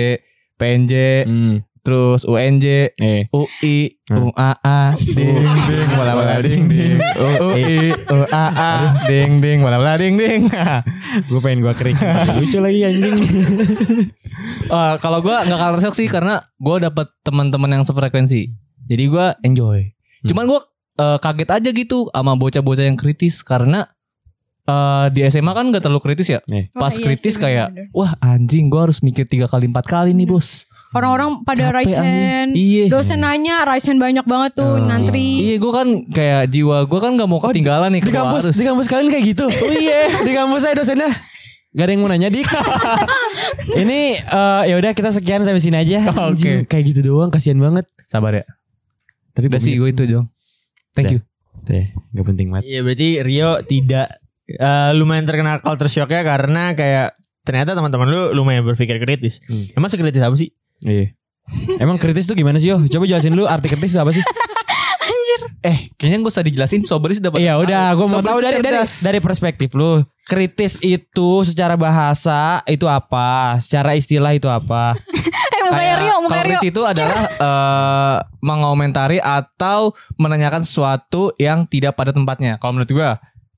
[0.58, 1.62] PNJ, Hmm.
[1.82, 3.26] Terus UNJ, Eh.
[3.30, 4.30] UI, Hmm.
[4.30, 5.34] UAA, ding
[5.66, 8.72] ding, bola bola ding ding, UI, UAA,
[9.06, 10.46] ding ding, bola bola ding ding.
[11.28, 11.98] Gue pengen gue kering.
[12.38, 13.18] Lucu lagi anjing.
[14.68, 18.52] Eh, kalau gue nggak kalah shock sih karena gue dapet teman-teman yang sefrekuensi,
[18.86, 19.90] jadi gue enjoy.
[20.22, 20.60] Cuman gue
[20.98, 23.88] eh, kaget aja gitu sama bocah-bocah yang kritis karena
[24.64, 26.40] eh, di SMA kan gak terlalu kritis ya.
[26.46, 26.70] Eh.
[26.70, 27.92] Pas Oh, iya kritis sih, kayak, bener-bener.
[27.92, 30.64] wah anjing gue harus mikir tiga kali empat kali nih bos.
[30.92, 32.04] Orang-orang pada Capek, raise anjing.
[32.04, 32.50] hand.
[32.52, 32.84] Iya.
[32.86, 34.76] Dosen nanya raise hand banyak banget tuh Oh.
[34.78, 35.28] ngantri.
[35.42, 38.56] Iya gue kan kayak jiwa gue kan gak mau ketinggalan nih Di kampus arus.
[38.56, 41.08] Di kampus kalian kayak gitu Oh iya Di kampus saya dosennya
[41.72, 42.44] Gak ada yang mau nanya dik.
[43.74, 46.04] Ini eh, ya udah kita sekian sampai sini aja.
[46.28, 46.36] Oke.
[46.36, 47.88] Anjing, Kayak gitu doang kasihan banget.
[48.04, 48.44] Sabar ya.
[49.32, 50.28] Tapi Udah sih gue itu Jong.
[50.92, 51.20] Thank you.
[51.62, 52.68] Teh, gak penting banget.
[52.68, 54.12] Iya berarti Rio tidak
[54.56, 59.42] eh, lumayan terkena culture shocknya karena kayak ternyata teman-teman lu lumayan berpikir kritis.
[59.46, 59.82] Hmm.
[59.82, 60.54] Emang sekritis apa sih?
[60.86, 61.14] Iya.
[61.82, 62.78] Emang kritis tuh gimana sih yo?
[62.86, 64.22] Coba jelasin dulu arti kritis itu apa sih?
[65.62, 67.38] Eh, kayaknya gue usah dijelasin Sobris dapat.
[67.38, 70.02] Iya udah, gue mau tahu dari dari dari perspektif lu.
[70.26, 73.54] Kritis itu secara bahasa itu apa?
[73.62, 74.94] Secara istilah itu apa?
[75.52, 82.58] Eh Kayak Rio, kalau itu adalah eh, mengomentari atau menanyakan sesuatu yang tidak pada tempatnya.
[82.58, 83.10] Kalau menurut gue,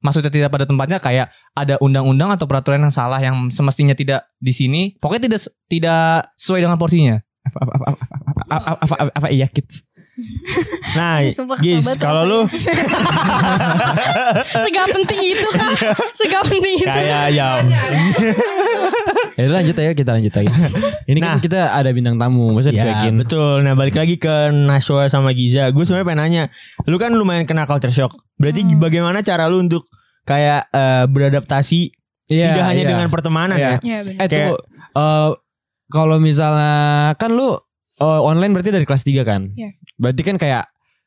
[0.04, 4.52] maksudnya tidak pada tempatnya kayak ada undang-undang atau peraturan yang salah yang semestinya tidak di
[4.52, 4.82] sini.
[5.00, 7.16] Pokoknya tidak tidak sesuai dengan porsinya.
[7.44, 9.88] Apa apa apa apa apa, apa, apa, apa, apa iya kids?
[10.94, 12.40] Nah, banget kalau lu
[14.46, 15.70] Segak penting itu kan.
[16.18, 16.86] Segak penting itu.
[16.86, 17.48] kayak ya
[19.34, 20.54] Ya udah lanjut aja kita lanjut aja.
[21.04, 21.42] Ini kan Nah.
[21.42, 23.18] kita ada bintang tamu, masa Ya dicuekin.
[23.18, 23.66] betul.
[23.66, 25.74] Nah balik lagi ke Nashwa sama Giza.
[25.74, 26.42] Gue sebenarnya pengen nanya,
[26.84, 28.14] lu kan lumayan kena culture shock.
[28.36, 28.78] Berarti Hmm.
[28.78, 29.82] bagaimana cara lu untuk
[30.22, 31.90] kayak eh, beradaptasi
[32.24, 32.88] Iya, tidak hanya iya.
[32.88, 33.66] dengan pertemanan Iya.
[33.66, 33.76] ya?
[33.82, 34.20] Iya benar.
[34.22, 34.54] Eh tunggu,
[34.94, 35.30] eh,
[35.90, 36.74] kalau misalnya
[37.14, 37.58] kan lu
[37.96, 39.50] eh, online berarti dari kelas 3 kan?
[39.50, 39.70] Iya.
[39.94, 40.64] Berarti kan kayak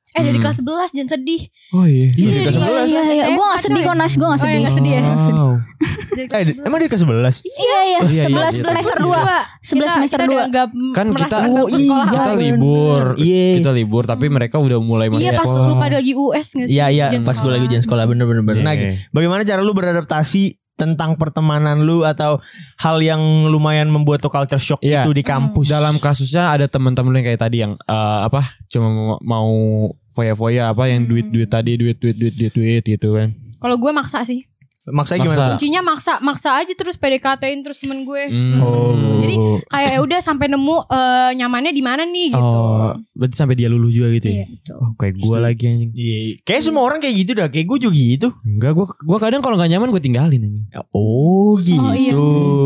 [0.10, 0.50] Eh dari Hmm.
[0.50, 1.42] kelas 11 jangan sedih.
[1.70, 2.10] Oh iya.
[2.10, 2.90] Iya, Dari kelas iya, 11.
[2.90, 3.26] Iya, iya.
[3.30, 4.58] Gue gak sedih kok Nas, gue gak Oh, ya, sedih.
[4.58, 5.02] nggak sedih ya?
[5.04, 5.52] Wow.
[6.18, 6.66] Dari Eh, kelas 11.
[6.66, 7.36] emang dia ke 11?
[7.38, 7.78] Iya, iya.
[7.78, 8.64] Oh, iya, iya, 11 iya.
[8.64, 9.14] semester Kita- 2.
[9.14, 10.50] 11 kita- semester kita udah 2.
[10.50, 13.04] nggak Kan kita oh, iya, kita libur.
[13.20, 13.48] Iya.
[13.54, 16.74] Kita libur tapi mereka udah mulai masuk Iya pas lu pada lagi US gak sih?
[16.74, 18.42] Iya iya pas gue lagi ujian sekolah bener-bener.
[18.42, 18.64] bener.
[18.64, 18.90] Nah Iya.
[19.12, 22.38] bagaimana cara lu beradaptasi tentang pertemanan lu atau
[22.78, 25.04] hal yang lumayan membuat lu culture shock Iya.
[25.04, 25.66] itu di kampus?
[25.68, 28.88] Dalam kasusnya ada teman-teman lu yang kayak tadi yang eh, apa cuma
[29.20, 33.34] mau- foya-foya apa yang duit-duit tadi duit duit duit duit duit gitu kan.
[33.58, 34.46] Kalau gue maksa sih.
[34.88, 35.14] Maksa.
[35.16, 35.52] gimana?
[35.52, 38.24] Kuncinya maksa, maksa aja terus PDKT-in terus temen gue.
[38.26, 38.60] Hmm.
[38.60, 38.92] Oh.
[39.18, 39.36] Jadi
[39.68, 42.40] kayak ya udah sampai nemu eh, nyamannya di mana nih gitu.
[42.40, 44.46] Oh, berarti sampai dia luluh juga gitu ya.
[44.46, 44.74] Iya.
[44.74, 45.92] Oh, kayak gua lagi anjing.
[45.92, 47.48] Iya, kayak semua orang kayak gitu dah.
[47.48, 48.28] Kayak gue juga gitu.
[48.44, 50.66] Enggak, gua gua kadang kalau nggak nyaman gue tinggalin anjing.
[50.92, 51.78] Oh gitu.
[51.78, 52.14] Oh, iya.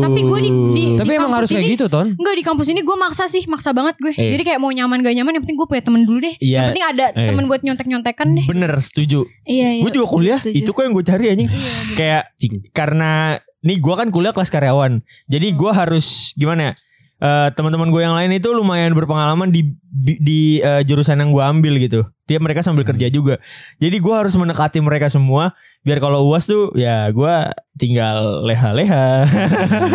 [0.00, 2.08] Tapi gue di- di- Tapi emang kampus harus kayak ini- gitu, Ton.
[2.12, 4.12] Enggak di kampus ini gue maksa sih, maksa banget gue.
[4.12, 4.30] Eh.
[4.30, 6.34] Jadi kayak mau nyaman gak nyaman yang penting gue punya temen dulu deh.
[6.38, 6.54] Iya.
[6.54, 7.26] Yang penting ada Eh.
[7.26, 8.44] temen buat nyontek-nyontekan deh.
[8.44, 9.24] Bener setuju.
[9.42, 9.82] Iya, iya.
[9.82, 10.54] Gue juga kuliah Setuju.
[10.54, 11.48] itu kok yang gue cari anjing.
[11.94, 12.11] Kayak
[12.74, 15.00] karena nih gue kan kuliah kelas karyawan.
[15.30, 16.74] Jadi gue harus gimana ya?
[17.22, 21.38] Eh, teman-teman gue yang lain itu lumayan berpengalaman di di, di, eh, jurusan yang gue
[21.38, 22.02] ambil gitu.
[22.26, 23.38] Dia mereka sambil kerja juga.
[23.78, 25.54] Jadi gue harus mendekati mereka semua
[25.86, 27.34] biar kalau uas tuh ya gue
[27.78, 29.22] tinggal leha-leha.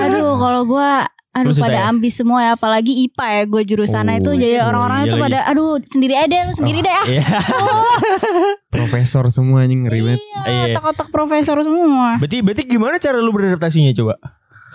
[0.07, 0.91] Aduh, kalau gue
[1.37, 1.87] Aduh Lu pada ya?
[1.87, 5.15] ambis semua ya Apalagi IPA ya Gue jurusannya Oh, itu Jadi oh, orang-orang iya itu
[5.15, 5.23] lagi.
[5.23, 7.23] pada Aduh sendiri aja deh Lu sendiri deh ah Iya.
[8.73, 10.21] Profesor semua anjing ngeri banget.
[10.21, 10.41] Iya.
[10.47, 14.15] Iya Otak-otak profesor semua berarti berarti gimana cara lu beradaptasinya coba?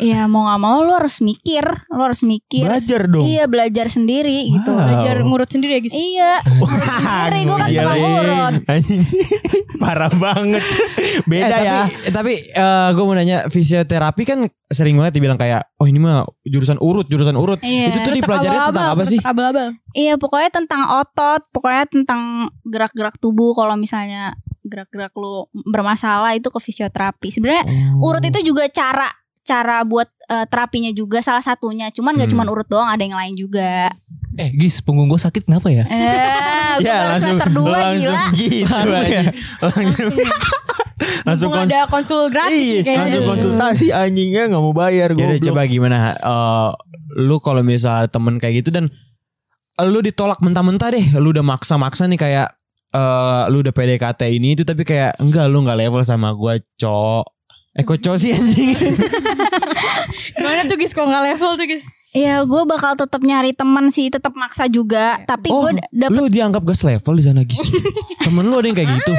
[0.00, 3.28] Iya mau gak mau Lu harus mikir Lu harus mikir Belajar dong.
[3.28, 4.88] Iya belajar sendiri gitu Wow.
[4.88, 5.92] Belajar ngurut sendiri ya guys.
[5.94, 8.04] Iya Sendiri gue kan Iya tukang lagi.
[8.24, 9.02] urut Anjing.
[9.82, 10.62] Parah banget.
[11.26, 11.80] Beda eh, ya.
[12.08, 12.32] Tapi, tapi
[12.94, 14.38] gue mau nanya fisioterapi kan
[14.70, 17.58] sering banget dibilang kayak oh ini mah jurusan urut, jurusan urut.
[17.60, 17.90] Iya.
[17.90, 19.18] Itu tuh dipelajari tentang apa sih?
[19.20, 19.74] Abal-abal.
[19.92, 24.32] Iya pokoknya tentang otot Pokoknya tentang gerak-gerak tubuh Kalau misalnya
[24.64, 28.08] gerak-gerak lu bermasalah itu ke fisioterapi Sebenarnya Oh.
[28.08, 29.10] urut itu juga cara
[29.42, 32.34] cara buat eh, terapinya juga salah satunya cuman gak Hmm.
[32.36, 33.90] cuman urut doang ada yang lain juga
[34.32, 35.84] Eh, Gis, punggung gue sakit kenapa ya?
[35.84, 36.00] eh
[36.78, 39.30] gue Ya baru langsung semester 2 langsung gila gitu.
[39.60, 40.08] Langsung
[41.22, 43.00] langsung Mumpung kons- ada konsul gratis Iya, kayaknya.
[43.02, 45.44] langsung konsultasi anjingnya nggak mau bayar Ya udah goblok.
[45.44, 46.70] coba gimana eh,
[47.18, 48.88] lu kalau misalnya temen kayak gitu dan
[49.82, 52.48] lu ditolak mentah-mentah deh, lu udah maksa-maksa nih kayak
[52.90, 57.24] eh lu udah PDKT ini itu tapi kayak enggak lu nggak level sama gua, Cok.
[57.72, 58.76] Eh kok Cok sih anjing?
[60.36, 61.84] Gimana tuh guys kalau nggak level tuh guys?
[62.12, 66.28] Iya gue bakal tetap nyari teman sih tetap maksa juga tapi oh, gue dapet lu
[66.28, 67.64] dianggap gas level di sana, Gis.
[68.28, 69.16] Temen lu ada yang kayak gitu.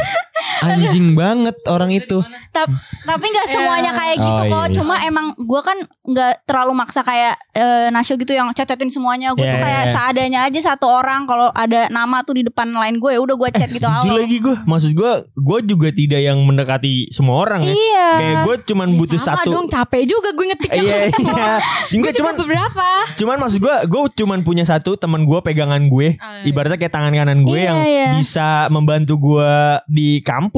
[0.65, 2.23] Anjing banget orang itu.
[2.49, 2.69] tap-
[3.04, 4.76] tapi nggak semuanya kayak gitu Oh, kok iya.
[4.76, 9.41] cuma emang gue kan nggak terlalu maksa kayak eh, Nasyo gitu yang catetin semuanya gue
[9.41, 9.60] tuh Yeah.
[9.60, 13.36] kayak seadanya aja satu orang kalau ada nama tuh di depan lain gue ya udah
[13.36, 17.63] gue chat gitu Setuju lagi gue Maksud gue Gue juga tidak yang mendekati semua orang
[17.63, 20.97] ya iya Kayak gue cuman Ya, butuh sama satu dong capek juga gue ngetiknya Iya
[21.04, 21.10] iya.
[21.10, 22.88] Enggak Gue cuman cuma beberapa.
[23.15, 26.43] Cuman maksud gue Gue cuman punya satu teman gue pegangan gue iya.
[26.43, 28.08] Ibaratnya kayak tangan kanan gue Iya, Yang iya.
[28.15, 29.52] bisa membantu gue
[29.88, 30.53] Di kampus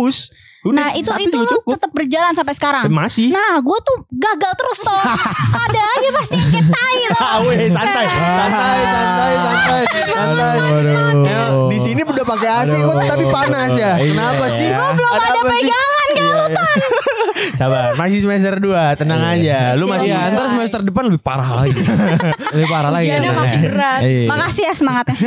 [0.65, 1.77] Udah, nah itu itu lu cukup.
[1.77, 2.89] tetap berjalan sampai sekarang?
[2.89, 3.29] Eh, Masih.
[3.29, 4.97] Nah gue tuh gagal terus toh.
[5.69, 11.29] Ada aja pasti kayak tai Ah, weh, santai, santai, santai, santai, santai.
[11.29, 13.93] Ya, di sini udah pakai AC kok tapi panas ya.
[13.95, 14.10] Iya.
[14.10, 14.67] Kenapa sih?
[14.67, 16.79] Gua belum ada, pegangan kan lu Ton
[17.53, 19.73] Sabar, masih semester 2, tenang aja.
[19.73, 21.77] Lu masih Iya, ntar semester depan lebih parah lagi.
[22.53, 23.05] lebih parah lagi.
[23.08, 23.45] Ujiannya katanya.
[23.45, 24.01] makin berat.
[24.01, 24.25] Iya.
[24.25, 25.17] Makasih ya semangatnya.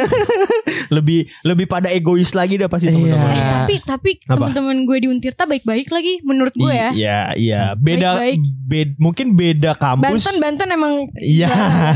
[0.97, 3.29] lebih lebih pada egois lagi dah pasti teman-teman.
[3.29, 3.47] Iya.
[3.61, 4.35] Tapi tapi Apa?
[4.35, 6.91] teman-teman gue di Untirta baik-baik lagi menurut gue ya.
[6.91, 7.63] Iya, iya.
[7.75, 8.39] Beda, Baik-baik.
[8.65, 10.25] bed- mungkin beda kampus.
[10.25, 11.49] Banten Banten emang Iya.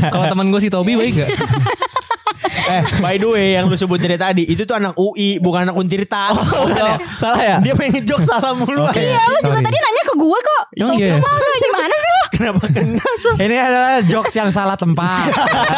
[0.07, 1.29] Kalau teman gue si Tobi baik gak?
[2.45, 5.75] Eh, by the way yang lu sebut dari tadi, itu tuh anak UI, bukan anak
[5.75, 6.31] Untirta.
[6.33, 6.67] Oh,
[7.15, 7.57] Salah ya?
[7.59, 8.85] Dia pengen jok salah mulu.
[8.85, 8.99] Oke.
[8.99, 10.63] Iya, lu juga tadi nanya ke gue kok.
[10.75, 11.17] Emang iya ya?
[11.17, 12.21] Mau tuh gimana sih lu?
[12.33, 13.05] Kenapa kena?
[13.37, 15.29] Ini adalah jokes yang salah tempat.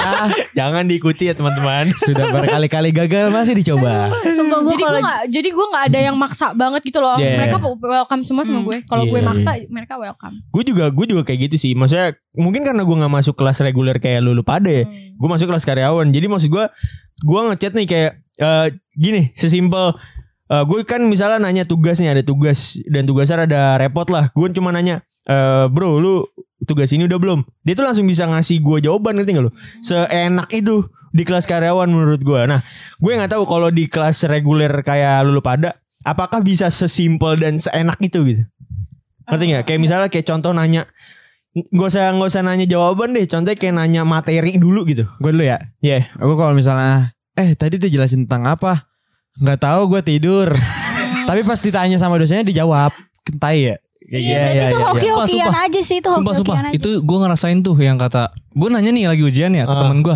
[0.57, 1.91] Jangan diikuti ya teman-teman.
[1.95, 4.11] Sudah berkali-kali gagal masih dicoba.
[4.25, 7.17] Sumpah gue jadi gue kalau gak jadi gue nggak ada yang maksa banget gitu loh.
[7.17, 7.37] Yeah.
[7.37, 8.65] Mereka welcome semua sama Hmm.
[8.65, 8.77] gue.
[8.85, 9.27] Kalau Iya, gue iya.
[9.27, 10.35] maksa mereka welcome.
[10.47, 11.71] gue juga gue juga kayak gitu sih.
[11.75, 14.87] Maksudnya mungkin karena gue nggak masuk kelas reguler kayak lu lu pada ya.
[14.87, 15.19] Hmm.
[15.19, 16.07] Gue masuk kelas karyawan.
[16.07, 16.54] Jadi maksud gue
[17.23, 19.95] gue ngechat nih kayak eh, gini, sesimpel
[20.51, 24.29] eh, gue kan misalnya nanya tugas nih ada tugas dan tugasnya ada repot lah.
[24.31, 26.25] Gue cuma nanya, eh, bro lu
[26.65, 27.39] tugas ini udah belum?
[27.61, 29.51] Dia tuh langsung bisa ngasih gue jawaban ngerti gak lu?
[29.85, 32.41] Seenak itu di kelas karyawan menurut gue.
[32.49, 32.59] Nah,
[32.99, 37.55] gue nggak tahu kalau di kelas reguler kayak lu lu pada, apakah bisa sesimpel dan
[37.61, 38.43] seenak itu gitu?
[39.25, 39.63] Ngerti gak?
[39.65, 40.85] Kayak misalnya kayak contoh nanya
[41.55, 45.43] Gak usah gak usah nanya jawaban deh Contohnya kayak nanya materi dulu gitu Gue dulu
[45.45, 45.55] ya.
[45.79, 48.87] Iya Aku kalau misalnya eh tadi tuh jelasin tentang apa?
[49.35, 50.51] Nggak tahu gue tidur.
[51.27, 52.95] Tapi pas ditanya sama dosennya dijawab.
[53.21, 53.75] Kentai ya.
[53.99, 54.37] Kayak Iya, gitu.
[54.37, 55.63] berarti itu Sumpah, hoki-hokian sumpah.
[55.63, 56.75] aja sih itu Sumpah sumpah hoki-hokian aja.
[56.77, 59.79] Itu gue ngerasain tuh yang kata Gue nanya nih lagi ujian ya ke Ah.
[59.81, 60.15] temen gue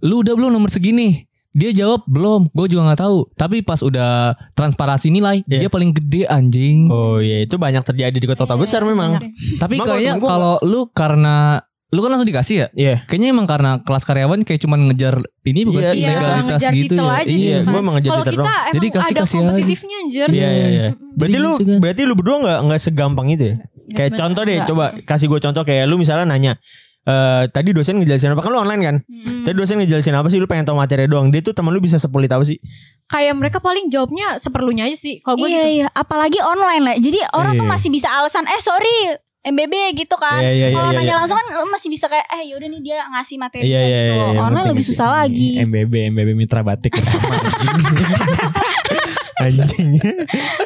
[0.00, 1.24] Lu udah belum nomor segini
[1.56, 4.12] Dia jawab belum Gue juga gak tahu Tapi pas udah
[4.52, 5.64] transparasi nilai Iya.
[5.64, 9.16] Dia paling gede anjing Oh iya itu banyak terjadi di kota-kota besar memang
[9.56, 13.46] Tapi Emang kalau kayaknya kalau lu karena Lu kan langsung dikasih ya Iya Kayaknya emang
[13.46, 16.10] karena kelas karyawan kayak cuman ngejar ini bukan Iya, sih iya.
[16.12, 17.06] legalitas Ngejar gitu ya.
[17.06, 17.38] aja iya.
[17.38, 19.40] Iya gitu gue emang ngejar Kalau kita emang Jadi kasih- ada kasih aja.
[19.40, 20.28] kompetitifnya anjir.
[20.28, 21.78] Iya iya iya Berarti Jadi lu gitu kan.
[21.80, 23.56] Berarti lu berdua gak, nggak segampang itu ya
[23.88, 24.68] Kayak contoh deh enggak.
[24.68, 26.52] Coba kasih gue contoh Kayak lu misalnya nanya
[27.06, 29.46] eh tadi dosen ngejelasin apa kan lu online kan Hmm.
[29.46, 31.96] tadi dosen ngejelasin apa sih lu pengen tahu materi doang dia tuh teman lu bisa
[31.96, 32.58] sepelit apa sih
[33.06, 35.22] Kayak mereka paling jawabnya seperlunya aja sih.
[35.22, 35.74] Kalau gue Iya gitu.
[35.78, 36.96] iya, apalagi online lah.
[36.98, 37.70] Jadi orang tuh Iya.
[37.70, 39.14] masih bisa alasan eh sorry
[39.46, 40.42] MBB gitu kan.
[40.42, 41.18] Iya, iya, iya, Kalau iya, nanya iya.
[41.22, 44.10] langsung kan lu masih bisa kayak eh yaudah nih dia ngasih materi Iya, iya, gitu.
[44.12, 45.50] iya, iya, online lebih susah lagi.
[45.62, 47.38] MBB MBB Mitra Batik bersama.
[49.38, 50.02] anjing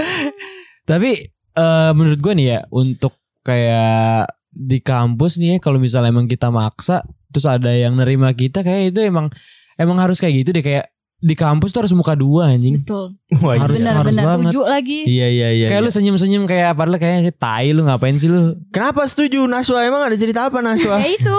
[0.90, 1.10] Tapi
[1.54, 6.50] eh, menurut gue nih ya untuk kayak di kampus nih ya kalau misalnya emang kita
[6.50, 9.30] maksa terus ada yang nerima kita kayak itu emang
[9.74, 12.80] emang harus kayak gitu deh kayak di kampus tuh harus muka dua anjing.
[12.80, 13.12] Betul.
[13.44, 13.60] Wah.
[13.60, 14.24] Harus Benar, harus benar.
[14.24, 14.52] banget.
[14.56, 15.00] Tujuh lagi.
[15.04, 15.86] iya iya iya Kayak iya.
[15.86, 18.56] lu senyum-senyum kayak padahal kayaknya sih tai lu ngapain sih lu?
[18.72, 21.38] kenapa setuju Naswa emang ada cerita apa Naswa Ya itu.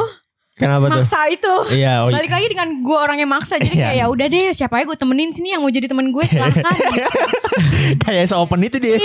[0.54, 1.54] Kenapa tuh Maksa itu.
[1.72, 2.16] iya oh iya.
[2.16, 3.86] Balik lagi dengan gue orang yang maksa Jadi Iya.
[3.86, 6.64] kayak ya udah deh Siapa aja gue temenin sini Yang mau jadi temen gue silahkan
[8.04, 8.96] kayak se-open itu dia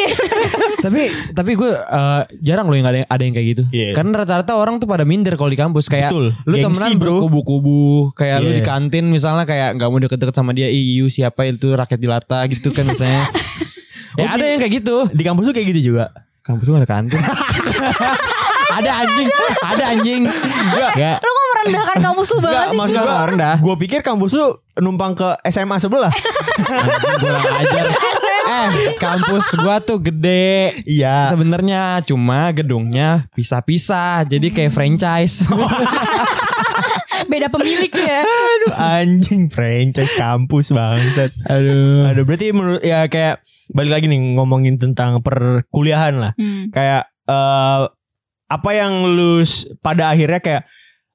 [0.84, 3.62] tapi tapi gue eh, jarang loh yang ada ada yang kayak gitu.
[3.70, 3.90] Iya.
[3.92, 6.26] Karena rata-rata orang tuh pada minder kalau di kampus kayak Betul.
[6.42, 7.10] lu Gengsi, temenan bro.
[7.18, 7.80] berkubu-kubu
[8.12, 8.56] kayak lu Iya.
[8.56, 12.70] di kantin misalnya kayak nggak mau deket-deket sama dia iu siapa itu rakyat jelata gitu
[12.70, 13.22] kan misalnya.
[14.18, 14.96] ya Oh, ada di- yang kayak gitu.
[15.08, 17.18] di kampus tuh kayak gitu juga Kampus gue ada kantin.
[18.72, 19.28] Ada anjing,
[19.62, 20.22] ada anjing.
[20.26, 21.18] Enggak.
[21.22, 22.78] Lu kok merendahkan kampus lu banget sih?
[22.78, 23.56] maksud Enggak, gua rendah.
[23.62, 24.50] Gue pikir kampus tuh
[24.80, 26.12] numpang ke SMA sebelah.
[26.66, 27.84] Anjing kurang ajar.
[28.46, 30.76] eh, kampus gua tuh gede.
[30.84, 31.30] Iya.
[31.30, 35.46] Sebenarnya cuma gedungnya pisah-pisah, jadi kayak franchise.
[37.26, 41.32] Beda pemilik ya Aduh anjing franchise kampus bangsat.
[41.48, 42.12] Aduh.
[42.12, 43.40] Aduh berarti menurut ya kayak
[43.72, 46.32] balik lagi nih ngomongin tentang perkuliahan lah.
[46.36, 46.68] Hmm.
[46.70, 47.82] Kayak eh
[48.46, 49.42] apa yang lu
[49.78, 50.64] pada akhirnya kayak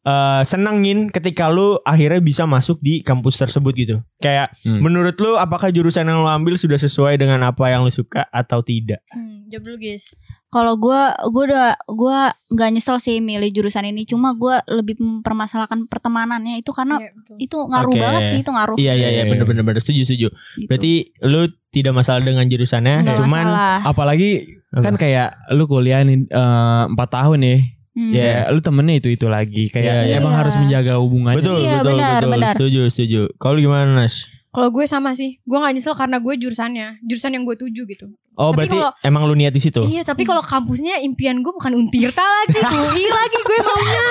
[0.01, 3.95] eh senengin ketika lu akhirnya bisa masuk di kampus tersebut gitu.
[4.17, 4.81] Kayak Hmm.
[4.81, 8.59] menurut lu apakah jurusan yang lu ambil sudah sesuai dengan apa yang lu suka atau
[8.61, 9.05] tidak?
[9.07, 10.17] hmm, Jawab dulu guys
[10.49, 12.17] Kalau gue gue udah gue
[12.49, 14.03] nggak nyesel sih milih jurusan ini.
[14.03, 17.35] Cuma gue lebih mempermasalahkan pertemanannya itu karena Iya, betul.
[17.39, 18.01] itu ngaruh Oke.
[18.01, 18.75] banget sih itu ngaruh.
[18.75, 19.31] Iya iya iya Iya.
[19.31, 20.27] bener bener bener setuju setuju.
[20.57, 20.65] gitu.
[20.65, 23.79] Berarti lu tidak masalah dengan jurusannya, Nggak cuman masalah.
[23.85, 24.29] Apalagi
[24.71, 24.81] Apa?
[24.81, 27.59] kan kayak lu kuliah nih eh, empat tahun nih.
[27.91, 28.07] Hmm.
[28.09, 29.67] Ya, lu temennya itu itu lagi.
[29.67, 30.39] Kayak Iya, emang iya.
[30.39, 31.37] harus menjaga hubungannya.
[31.37, 32.53] betul Iya, betul benar, betul benar.
[32.55, 33.21] setuju setuju.
[33.35, 34.15] Kalau gimana Nas?
[34.49, 38.11] Kalau gue sama sih Gue gak nyesel karena gue jurusannya Jurusan yang gue tuju gitu
[38.33, 39.79] Oh Tapi berarti kalau- emang lu niat di situ.
[39.81, 44.05] Iya tapi kalau kampusnya impian gue bukan Untirta lagi UI lagi gue maunya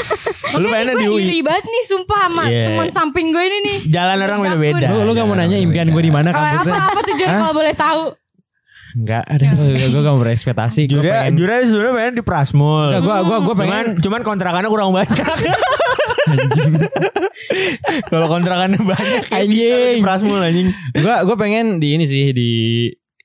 [0.57, 1.20] Lu gue di UI.
[1.27, 2.64] iri banget nih sumpah sama Iya.
[2.68, 4.87] teman samping gue ini nih Jalan orang beda-beda.
[4.90, 6.81] Lu lu gak mau nanya impian gue di mana Kalau apa kampusnya?
[6.87, 8.01] apa tujuan kalau boleh tahu
[8.90, 10.90] Enggak, ada gue gak mau berekspektasi.
[10.90, 12.87] Gue Jura, pengen Jura sebenarnya pengen di Prasmul.
[12.90, 15.14] Enggak, gua gua gua pengen Cuman cuman kontrakannya kurang banyak.
[18.11, 19.94] Kalau kontrakannya banyak Anjing.
[19.98, 20.74] di Prasmul anjing.
[20.98, 22.50] gua gua pengen di ini sih di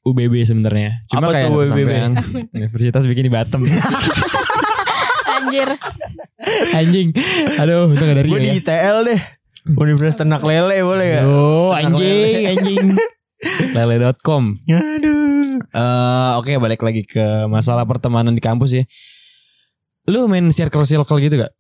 [0.06, 1.01] UBB sebenarnya.
[1.10, 2.12] Cuma Apa kayak kesampean.
[2.54, 3.65] Universitas bikin di Batam.
[5.36, 5.69] Anjir.
[6.78, 7.10] Anjing.
[7.58, 8.45] Aduh, itu gak dari Gue ya.
[8.45, 9.21] di ITL deh.
[9.65, 11.23] Universitas Ternak Lele boleh gak?
[11.25, 12.86] Oh, anjing, anjing.
[13.71, 14.43] Lele.com.
[14.62, 15.55] Aduh.
[15.55, 18.84] Eh, oke balik lagi ke masalah pertemanan di kampus ya.
[20.05, 21.51] Lu main circle-circle gitu gak?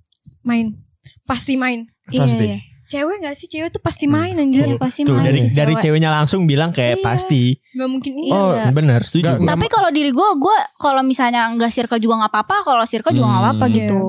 [0.41, 0.77] Main.
[1.23, 1.89] Pasti main.
[2.05, 2.45] Pasti.
[2.45, 2.59] Iya, iya.
[2.85, 3.47] Cewek gak sih?
[3.47, 4.61] Cewek tuh pasti main anjir.
[4.63, 5.83] Iya, pasti Tuh main dari sih dari cewek.
[5.89, 7.03] ceweknya langsung bilang kayak Iya.
[7.03, 7.57] pasti.
[7.73, 8.29] Gak mungkin Iya.
[8.29, 8.35] iya.
[8.61, 9.25] Oh, Bener, setuju.
[9.35, 9.47] Gua.
[9.47, 12.55] Tapi kalau diri gue, gue kalau misalnya nggak circle juga nggak apa-apa.
[12.63, 13.73] Kalau circle juga nggak apa-apa Hmm.
[13.73, 14.01] gitu.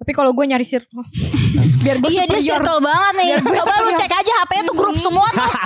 [0.00, 1.04] Tapi kalau gue nyari circle.
[1.84, 3.28] Biar gue Iya dia circle banget nih.
[3.36, 5.52] Coba lu cek aja HP-nya tuh grup semua tuh.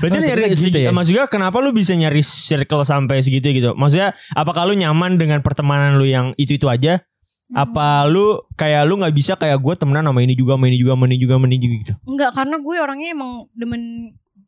[0.00, 0.90] Berarti Oh, nyari gitu segi- ya?
[0.90, 3.70] maksudnya kenapa lu bisa nyari circle sampai segitu gitu?
[3.72, 7.04] Maksudnya apakah lu nyaman dengan pertemanan lu yang itu-itu aja?
[7.50, 10.94] Apa lu kayak lu nggak bisa kayak gue temenan sama ini juga, sama ini juga,
[10.94, 11.92] sama ini juga, sama ini juga gitu?
[12.06, 13.82] Enggak, karena gue orangnya emang demen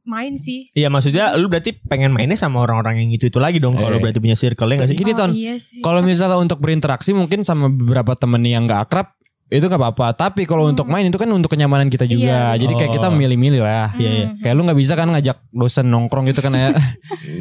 [0.02, 0.70] main sih.
[0.72, 4.02] Iya maksudnya lu berarti pengen mainnya sama orang-orang yang itu-itu lagi dong kalau Eh.
[4.02, 4.96] berarti punya circle ya gak sih?
[4.96, 5.78] Gini Oh, Ton, Iya sih.
[5.78, 9.06] kalau misalnya untuk berinteraksi mungkin sama beberapa temen yang gak akrab
[9.52, 10.06] itu gak apa-apa.
[10.14, 10.72] Tapi kalau Hmm.
[10.72, 12.24] untuk main itu kan untuk kenyamanan kita juga.
[12.50, 12.58] Iya.
[12.58, 13.14] Jadi kayak kita Oh.
[13.14, 13.92] milih-milih lah.
[13.92, 14.26] Iya, iya.
[14.26, 14.40] Hmm.
[14.40, 16.72] Kayak lu gak bisa kan ngajak dosen nongkrong gitu kan ya.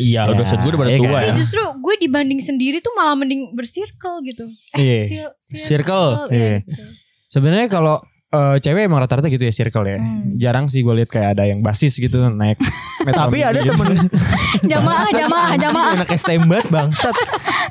[0.01, 1.21] Iya, Ya, udah set gue udah pada iya tua kan?
[1.21, 1.25] ya.
[1.25, 4.43] Ya, justru gue dibanding sendiri tuh malah mending bersirkel gitu.
[4.73, 4.99] Iya.
[5.07, 6.59] sil- Circle, iya.
[6.59, 6.83] gitu.
[7.29, 7.95] Sebenarnya kalau
[8.29, 9.99] eh, cewek emang rata-rata gitu ya circle ya.
[9.99, 10.35] Hmm.
[10.37, 12.55] Jarang sih gue lihat kayak ada yang basis gitu naik.
[13.03, 13.75] Tapi ada gitu.
[13.75, 14.07] temen
[14.71, 15.91] Jamaah, jamaah, jamaah.
[15.97, 17.11] Anak STM banget bangsat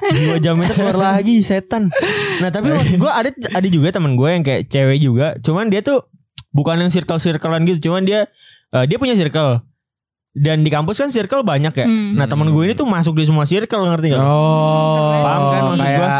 [0.01, 1.93] Dua jam itu keluar lagi setan
[2.41, 5.81] Nah tapi maksud gue ada ada juga temen gue yang kayak cewek juga Cuman dia
[5.81, 6.09] tuh
[6.51, 8.27] Bukan yang circle-circlean gitu Cuman dia
[8.71, 9.61] eh, Dia punya circle
[10.31, 12.17] Dan di kampus kan circle banyak ya Hmm.
[12.17, 14.23] Nah temen gue ini tuh masuk di semua circle ngerti gak?
[14.23, 16.11] Oh, Paham kan maksud kayak gua?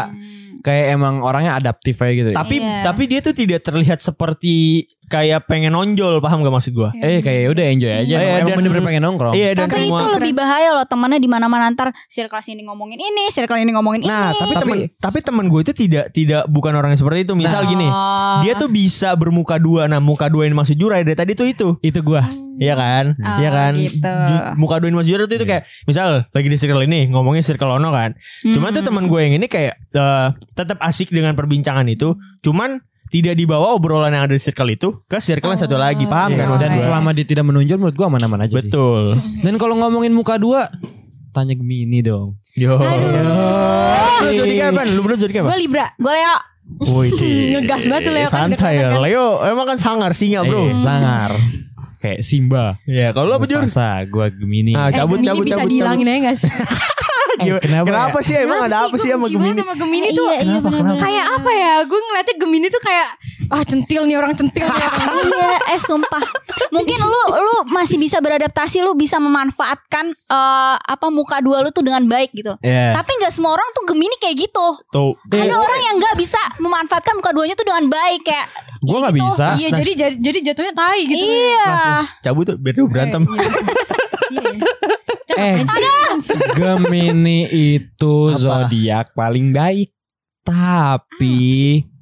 [0.61, 2.29] Kayak emang orangnya adaptif aja gitu.
[2.29, 2.37] ya.
[2.37, 2.81] Tapi Iya.
[2.81, 6.89] tapi dia tuh tidak terlihat seperti kayak pengen nonjol paham gak maksud gue?
[6.97, 8.15] Eh kayak udah enjoy aja.
[8.15, 9.33] Iya, emang dan- bener-bener pengen nongkrong.
[9.33, 12.95] Iya dan Tapi itu semua lebih bahaya loh temannya di mana-mana ntar circle sini ngomongin
[12.95, 14.39] ini, circle ini ngomongin Nah ini.
[14.39, 17.65] tapi Tapi- temen tapi temen gue itu tidak tidak bukan orang yang seperti itu Misal
[17.65, 18.39] gini Oh.
[18.41, 21.75] Dia tuh bisa bermuka dua Nah muka dua yang maksud Jurai dari tadi tuh itu
[21.81, 22.23] Itu gua.
[22.61, 24.13] Iya kan Oh, Iya kan gitu.
[24.55, 28.13] Muka maksud Jurai tuh itu kayak Misal lagi di circle ini Ngomongin circle ono kan
[28.43, 28.87] Cuman tuh Hmm.
[28.87, 32.77] teman gue yang ini kayak eh, Tetap asik dengan perbincangan itu Cuman
[33.09, 36.37] tidak dibawa obrolan yang ada di circle itu ke circle yang satu lagi paham kan
[36.37, 36.83] Iya, maksud Dan gue?
[36.85, 38.57] selama dia tidak menonjol menurut gua aman-aman aja sih.
[38.63, 40.71] betul Dan kalau ngomongin muka dua
[41.31, 42.39] tanya Gemini dong.
[42.53, 43.11] yo Aduh.
[44.21, 45.85] lu jadi apa lu berdua jadi apa Gue Libra.
[45.93, 46.35] Gue Leo.
[46.71, 47.11] Wih,
[47.53, 49.03] Ngegas banget Leo kan, Santai ya dekat-dekat.
[49.03, 51.35] Leo emang kan sangar singa bro Eh, sangar.
[52.01, 52.81] Kayak Simba.
[52.89, 53.61] Iya kalau lu apa Jur?
[53.61, 54.73] Mufasa, gua Gemini.
[54.73, 56.49] Ah, Eh, cabut cabut bisa cabut dihilangin aja gak sih?
[57.39, 59.61] Kenapa kenapa, sih emang ada apa sih sama Gemini?
[59.63, 61.73] sama Gemini tuh Iya, iya, kenapa, kayak apa ya?
[61.87, 63.07] Gue ngeliatnya Gemini tuh kayak
[63.51, 65.15] ah centil nih orang centil nih orang.
[65.31, 66.23] iya, eh sumpah.
[66.71, 71.83] Mungkin lu lu masih bisa beradaptasi, lu bisa memanfaatkan eh, apa muka dua lu tuh
[71.83, 72.55] dengan baik gitu.
[72.63, 72.95] Iya.
[72.95, 74.67] Tapi nggak semua orang tuh Gemini kayak gitu.
[74.91, 75.15] Tuh.
[75.27, 78.47] Ada orang yang nggak bisa memanfaatkan muka duanya tuh dengan baik kayak
[78.81, 79.25] Gua ya nggak gitu.
[79.29, 79.47] bisa.
[79.61, 81.25] Iya jadi jadi jadi jatuhnya tai gitu.
[81.29, 81.65] Iya.
[82.25, 83.21] Cabut tuh biar dia berantem.
[83.29, 83.51] Iya.
[85.37, 85.55] Eh,
[86.55, 89.91] Gemini itu zodiak paling baik.
[90.41, 91.37] Tapi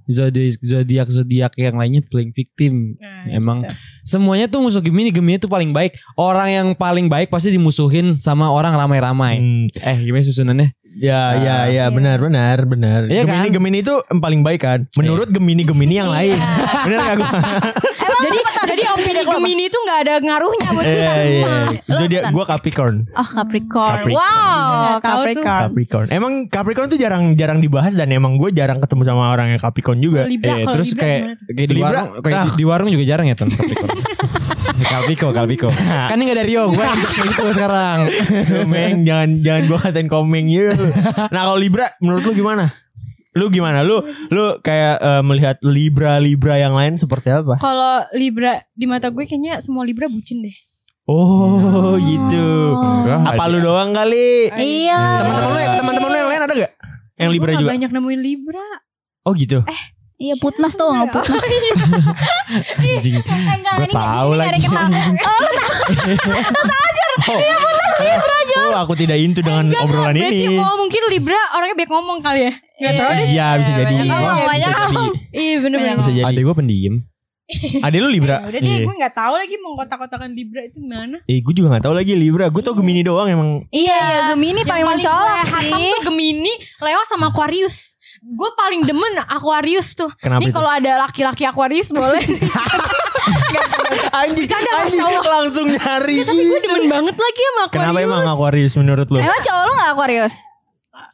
[0.10, 2.98] zodiak zodiak zodiak yang lainnya playing victim.
[2.98, 3.74] Nah, Emang gitu.
[4.18, 6.00] semuanya tuh musuh Gemini, Gemini itu paling baik.
[6.18, 9.36] Orang yang paling baik pasti dimusuhin sama orang ramai-ramai.
[9.38, 9.65] Hmm.
[9.70, 10.70] Eh, gimana susunannya?
[11.00, 13.06] Ya, ya, ya, benar, benar, benar.
[13.08, 13.54] Iya Gemini, kan?
[13.54, 14.80] Gemini itu paling baik kan.
[14.98, 16.34] Menurut Gemini, Gemini yang lain.
[16.84, 17.30] benar gak gue?
[17.30, 18.39] Emang Jadi
[18.97, 21.45] jadi opini Gemini itu nggak ada ngaruhnya buat kita Iya, iya.
[21.45, 21.58] semua.
[21.89, 22.95] Jadi dia, gue Capricorn.
[23.13, 23.97] Oh Capricorn.
[23.99, 24.17] Capricorn.
[24.17, 25.02] Wow, tuh.
[25.04, 25.62] Capricorn.
[25.69, 26.08] Capricorn.
[26.10, 29.99] Emang Capricorn tuh jarang jarang dibahas dan emang gue jarang ketemu sama orang yang Capricorn
[30.02, 30.25] juga.
[30.25, 31.54] Libra eh, terus Libra kayak tuh?
[31.56, 32.56] kayak di Libra, warung kayak di, ah.
[32.58, 33.89] di warung juga jarang ya Ton Capricorn.
[34.80, 35.69] Kalpiko, Kalpiko.
[36.10, 37.99] kan ini gak dari Rio, gue yang kayak gitu sekarang.
[38.47, 40.86] komeng, jangan jangan gue katain komeng gitu.
[41.30, 42.71] Nah kalau Libra, menurut lu gimana?
[43.39, 43.80] Lu gimana?
[43.82, 47.56] Lu lu kayak eh, melihat Libra Libra yang lain seperti apa?
[47.58, 50.52] Kalau Libra di mata gue kayaknya semua Libra bucin deh.
[51.08, 52.75] Oh, gitu.
[52.75, 53.49] Enggak, Apa ada.
[53.49, 54.45] lu doang kali?
[54.52, 54.99] Iya.
[55.17, 56.71] Teman-teman lu, teman-teman lu yang lain ada gak?
[57.15, 57.69] Yang Libra juga.
[57.71, 58.67] banyak nemuin Libra.
[59.23, 59.58] Oh gitu.
[60.19, 61.41] Iya putnas tuh nggak putnas.
[62.78, 63.15] Anjing.
[63.15, 63.23] Eh,
[63.56, 64.60] enggak, Gua ini tahu ini nggak ada lagi.
[64.60, 64.91] yang kenal.
[68.00, 68.16] Oh,
[68.60, 70.56] lu Oh, aku tidak into dengan obrolan Berarti ini.
[70.58, 72.54] oh mungkin Libra orangnya banyak ngomong kali ya.
[72.80, 73.28] Gak tau deh.
[73.28, 73.94] Iya, bisa jadi.
[74.42, 74.98] banyak jadi.
[75.32, 75.96] Iya bener-bener.
[75.98, 76.26] Bisa jadi.
[76.26, 76.96] Adek gue pendiam.
[77.86, 78.38] Adek lu Libra?
[78.38, 78.86] Ya udah deh, Iya.
[78.86, 81.18] gue gak tahu lagi mau kotak-kotakan Libra itu gimana.
[81.26, 82.46] Eh, gue juga gak tahu lagi Libra.
[82.48, 83.50] Gue tau Gemini doang emang.
[83.70, 85.74] Iya, iya Gemini paling mencolok sih.
[85.74, 87.98] tuh Gemini, Leo sama Aquarius.
[88.20, 90.12] Gue paling demen Aquarius tuh.
[90.16, 90.56] Kenapa Ini itu?
[90.56, 92.22] kalau ada laki-laki Aquarius boleh.
[94.12, 96.17] anjing, anjing langsung nyari.
[96.24, 97.74] Tapi gue demen banget lagi sama Aquarius.
[97.74, 99.17] Kenapa emang Aquarius menurut lo?
[99.17, 100.36] Emang cowok lu gak Aquarius?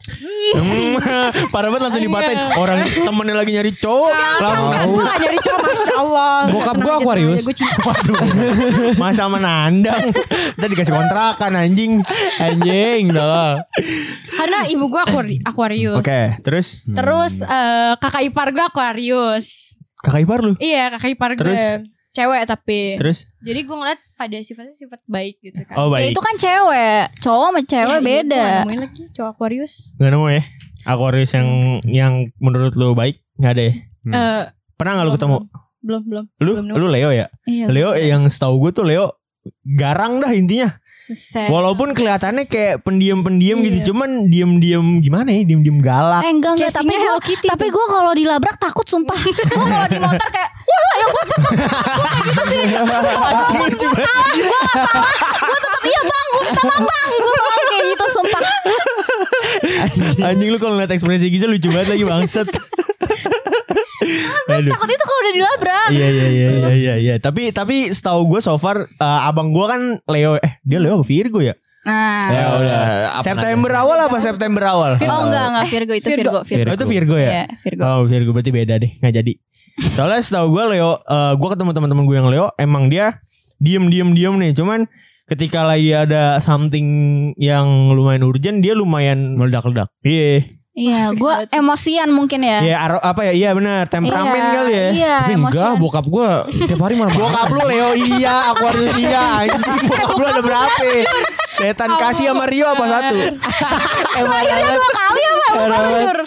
[0.06, 1.02] Hmm,
[1.54, 2.38] Parah banget langsung dipatain.
[2.56, 6.94] Orang temennya lagi nyari cowok, langsung Enggak, gue gak nyari cowok Masya Allah Bokap aja,
[6.96, 7.42] Aquarius.
[7.42, 7.78] Gue cinta
[8.96, 10.04] masa menandang.
[10.54, 12.06] Kita dikasih kontrakan anjing.
[12.38, 13.66] Anjing dah.
[14.36, 19.66] Karena ibu gue Aquari- Aquarius Oke, terus Terus eh, kakak ipar gue Aquarius
[20.06, 20.54] kakak ipar lu.
[20.62, 21.62] Iya kakak ipar gue Terus?
[22.16, 26.06] Cewek tapi Terus Jadi gue ngeliat pada sifatnya sifat baik gitu kan oh Ya baik.
[26.10, 27.04] itu kan cewek.
[27.20, 28.40] Cowok sama cewek Ya, iya, beda.
[28.40, 30.44] gua nemuin lagi cowok Aquarius Gak nemu ya?
[30.86, 31.50] Aquarius yang
[31.84, 33.74] yang menurut lu baik nggak ada ya?
[34.08, 35.38] Eh, Pernah nggak lu belum, ketemu?
[35.82, 37.28] Belum belum Lu belum lu Leo ya?
[37.44, 37.66] Iya.
[37.68, 39.12] Leo yang setahu gue tuh Leo
[39.62, 40.74] garang dah intinya.
[41.06, 41.48] Buset.
[41.48, 43.66] Walaupun kelihatannya kayak pendiam-pendiam Iya.
[43.72, 45.46] gitu, cuman diem-diem gimana ya?
[45.46, 46.22] Diem-diem galak.
[46.22, 49.14] Eh enggak enggak tapi gue Hello Kitty tapi gue kalau dilabrak takut sumpah.
[49.16, 49.36] gue
[49.70, 51.24] kalau di motor kayak wah ya gue
[52.26, 52.62] gitu sih.
[53.56, 54.34] Lucu banget.
[55.38, 58.42] Gue tetap iya bang gue minta bang bang gue kayak gitu sumpah.
[60.26, 62.48] Anjing lu kalau ngeliat ekspresi Giza lucu banget lagi bangsat.
[64.52, 64.72] Aduh.
[64.72, 65.88] Takut itu kalau udah dilabrak.
[65.90, 67.16] Iya iya iya iya iya iya.
[67.18, 71.06] Tapi tapi setahu gue so far uh, abang gue kan Leo eh dia Leo apa
[71.06, 71.56] Virgo ya?
[71.86, 72.28] Nah.
[72.30, 72.82] Ya udah.
[73.22, 74.92] September awal apa September awal?
[75.02, 76.70] Oh enggak enggak Virgo itu Virgo Virgo.
[76.70, 77.30] Oh, itu Virgo ya?
[77.30, 77.82] Iya, Virgo.
[77.86, 79.34] Oh Virgo berarti beda deh nggak jadi.
[79.76, 83.20] Soalnya setahu gue Leo, uh, gue ketemu teman-teman gue yang Leo, emang dia
[83.60, 84.52] diem diem diem nih.
[84.56, 84.88] Cuman
[85.28, 86.88] ketika lagi ada something
[87.36, 89.92] yang lumayan urgent, dia lumayan meledak-ledak.
[90.00, 90.48] Iya.
[90.76, 92.60] Iya, gue emosian mungkin ya.
[92.60, 93.32] Ya aro- apa ya?
[93.32, 94.88] Iya benar, temperamen Iya, kali ya.
[94.92, 95.80] Iya, Tapi enggak, emosian.
[95.80, 96.30] bokap gue
[96.68, 97.16] tiap hari marah.
[97.16, 99.64] Bokap lu Leo iya, Aquarius iya, anjing.
[99.88, 100.84] Bokap lu ada berapa?
[101.56, 103.16] Setan kasih sama Rio apa satu?
[104.28, 105.46] Lahirnya dua kali apa?
[105.48, 106.18] Bukan jujur.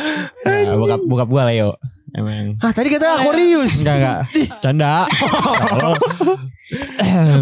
[0.48, 1.70] Ya, bokap bokap gue Leo.
[2.08, 2.56] Emang.
[2.64, 3.76] Ah tadi kata Aquarius.
[3.76, 4.20] Enggak enggak.
[4.64, 5.04] Canda.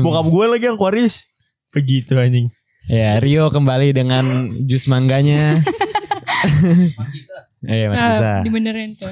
[0.03, 1.23] Bokap gue lagi Aquarius.
[1.71, 2.51] Begitu anjing.
[2.87, 4.23] Ya, Rio kembali dengan
[4.63, 5.59] jus mangganya.
[7.63, 8.29] Eh, Nah, bisa.
[8.41, 9.11] dibenerin tuh.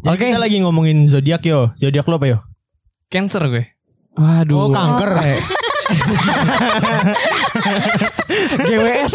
[0.00, 0.28] Oke.
[0.28, 1.70] Kita lagi ngomongin zodiak yo.
[1.74, 2.38] Zodiak lo apa yo?
[3.08, 3.64] Cancer gue.
[4.14, 4.56] Waduh.
[4.56, 5.10] Oh kanker.
[8.60, 9.12] GWS.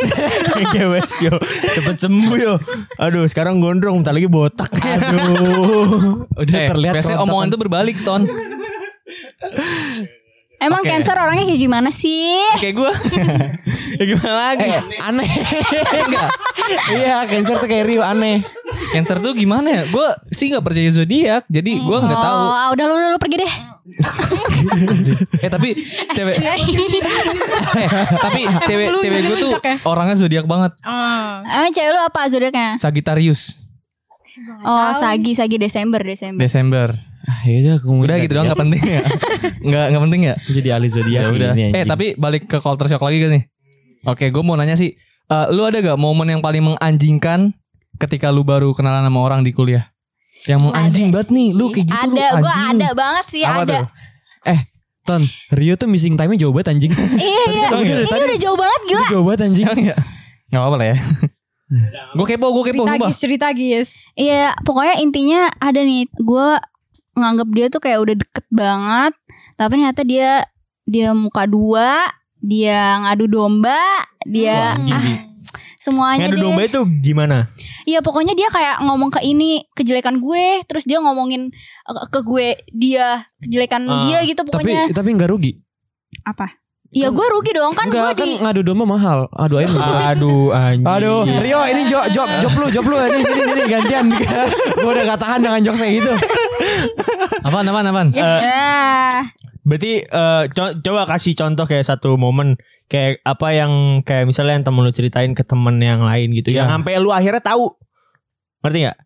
[0.70, 1.36] GWS yo.
[1.74, 2.54] Cepet sembuh yo.
[2.98, 4.00] Aduh sekarang gondrong.
[4.00, 4.72] Bentar lagi botak.
[4.74, 6.24] Aduh.
[6.42, 8.26] Udah Eh, terlihat biasanya omongan itu berbalik, Stone.
[10.64, 10.88] Emang Oke.
[10.88, 12.40] cancer orangnya kayak gimana sih?
[12.56, 12.92] Kayak gue.
[14.00, 14.70] ya gimana lagi?
[14.72, 15.32] Eh, aneh.
[16.08, 16.30] Enggak.
[16.96, 18.40] Iya, cancer tuh kayak Rio aneh.
[18.96, 19.84] Cancer tuh gimana ya?
[19.92, 22.40] Gue sih nggak percaya zodiak, jadi gue nggak tahu.
[22.48, 23.54] Oh, ah, udah lu, udah lu pergi deh.
[25.44, 25.76] Eh tapi
[26.16, 26.56] cewek eh,
[28.16, 29.76] tapi cewek cewek gue tuh ya?
[29.84, 30.72] orangnya zodiak banget.
[30.88, 31.44] Oh.
[31.44, 32.80] Emang cewek lu apa zodiaknya?
[32.80, 33.60] Sagittarius
[34.60, 36.40] Oh, Sagi, Sagi Desember, Desember.
[36.40, 36.88] Desember.
[37.24, 39.02] Ah, ya udah, Udah gitu doang nggak penting ya?
[39.64, 40.36] Nggak nggak penting ya?
[40.44, 41.52] Jadi ahli zodiak Ya udah.
[41.54, 41.88] ini, Eh anjing.
[41.88, 43.44] tapi balik ke culture shock lagi kan nih.
[44.04, 44.92] Oke, gue mau nanya sih,
[45.26, 47.56] eh, lu ada gak momen yang paling menganjingkan
[47.96, 49.88] ketika lu baru kenalan sama orang di kuliah?
[50.44, 52.76] Yang menganjing Ada banget nih, lu kayak gitu lu Ada, gue anjing.
[52.76, 53.72] ada banget sih, Apa ada.
[53.72, 53.86] tuh?
[54.46, 54.60] Eh,
[55.04, 56.92] Ton, Rio tuh missing time-nya jauh banget anjing.
[56.92, 57.68] Iya, iya.
[58.04, 59.04] Ini udah jauh banget gila.
[59.08, 59.66] jauh banget anjing.
[59.66, 59.96] Emang ya?
[60.50, 60.98] Gak apa-apa lah ya.
[62.14, 63.88] Gue kepo, gue kepo, Cerita gis, cerita gis.
[64.14, 66.48] Iya, pokoknya intinya ada nih, gue
[67.14, 69.14] nganggap dia tuh kayak udah deket banget,
[69.54, 70.46] tapi ternyata dia
[70.84, 73.80] dia muka dua, dia ngadu domba,
[74.24, 75.20] dia Wah, ah,
[75.78, 76.44] semuanya Ngadu deh.
[76.44, 77.38] domba itu gimana?
[77.84, 81.52] Iya pokoknya dia kayak ngomong ke ini kejelekan gue, terus dia ngomongin
[81.84, 84.84] eh, ke gue dia kejelekan Ah, dia gitu Tapi pokoknya.
[84.92, 85.60] tapi enggak rugi.
[86.24, 86.56] apa?
[86.94, 89.26] Iya gue rugi dong kan Enggak gue kan di ngadu domba mahal.
[89.34, 89.70] Aduh ayo.
[89.82, 90.86] Aduh anjing.
[90.86, 94.06] Aduh, Rio ini job job job lu, job lu ini sini sini gantian.
[94.78, 96.14] Gue udah gak tahan dengan jokes kayak gitu.
[97.42, 98.10] Apaan, apaan, apaan?
[98.14, 99.26] Ya.
[99.64, 104.66] Berarti eh, co- coba kasih contoh kayak satu momen kayak apa yang kayak misalnya yang
[104.68, 106.74] temen lu ceritain ke temen yang lain gitu yang Iya.
[106.78, 107.74] sampai lu akhirnya tahu.
[108.62, 108.98] Ngerti nggak?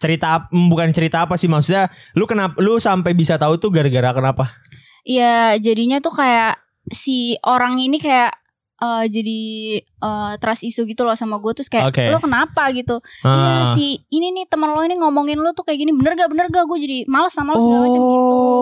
[0.00, 4.56] Cerita bukan cerita apa sih maksudnya lu kenapa lu sampai bisa tahu tuh gara-gara kenapa?
[5.02, 6.56] Iya jadinya tuh kayak
[6.90, 8.39] si orang ini kayak
[8.80, 9.40] eh, jadi
[9.82, 12.04] eh, trust isu gitu loh sama gue terus kayak Oke.
[12.06, 13.68] lo kenapa gitu iya Ah.
[13.68, 16.64] si ini nih teman lo ini ngomongin lo tuh kayak gini bener gak bener gak
[16.64, 18.08] gue jadi males sama lo segala macam gitu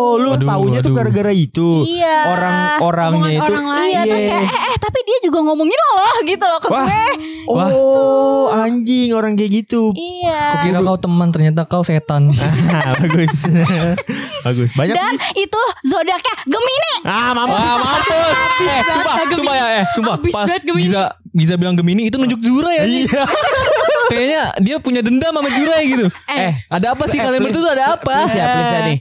[0.08, 1.84] Oh, lu Waduh, taunya tuh gara-gara itu.
[1.84, 3.88] iya Orang-orangnya Omongan itu orang lain.
[3.88, 6.80] iya terus kayak eh, eh tapi dia juga ngomongin lo loh gitu loh ke Wah.
[6.80, 7.04] gue
[7.46, 7.68] Wah.
[7.70, 9.92] Oh, anjing orang kayak gitu.
[9.92, 12.32] iya Kok kira kau teman ternyata kau setan.
[12.32, 13.44] Ah, bagus.
[14.46, 14.70] bagus.
[14.72, 15.44] Banyak dan sih.
[15.44, 17.52] itu zodiaknya Gemini Ah, mampus.
[17.54, 20.84] Wah mampus Eh sumpah Sumpah ya eh Sumpah Habis Pas banget Gemini.
[20.88, 23.22] Giza Giza bilang Gemini Itu nunjuk Jura ya Iya.
[24.12, 27.72] Kayaknya dia punya dendam sama Jura gitu Eh ada apa sih Eh, kalian berdua tuh
[27.72, 28.98] ada apa Please ya, please ya nih.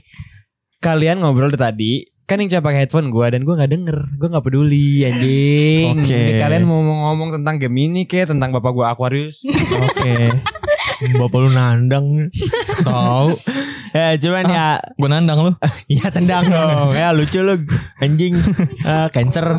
[0.78, 1.92] Kalian ngobrol dari tadi
[2.28, 5.96] kan yang coba pakai headphone gue dan gue nggak denger, gue nggak peduli anjing.
[5.96, 6.12] Oke.
[6.12, 9.48] Jadi kalian mau ngomong tentang game ini kayak tentang bapak gue Aquarius.
[9.48, 10.36] Oke.
[11.14, 12.26] Bapak lu nandang.
[12.82, 13.30] Tahu.
[13.98, 15.52] Ya cuman ya Gue nandang lu.
[15.90, 16.94] ya tendang dong.
[16.94, 17.58] Ya lucu lu
[17.98, 18.38] anjing.
[18.86, 19.58] Eh, cancer.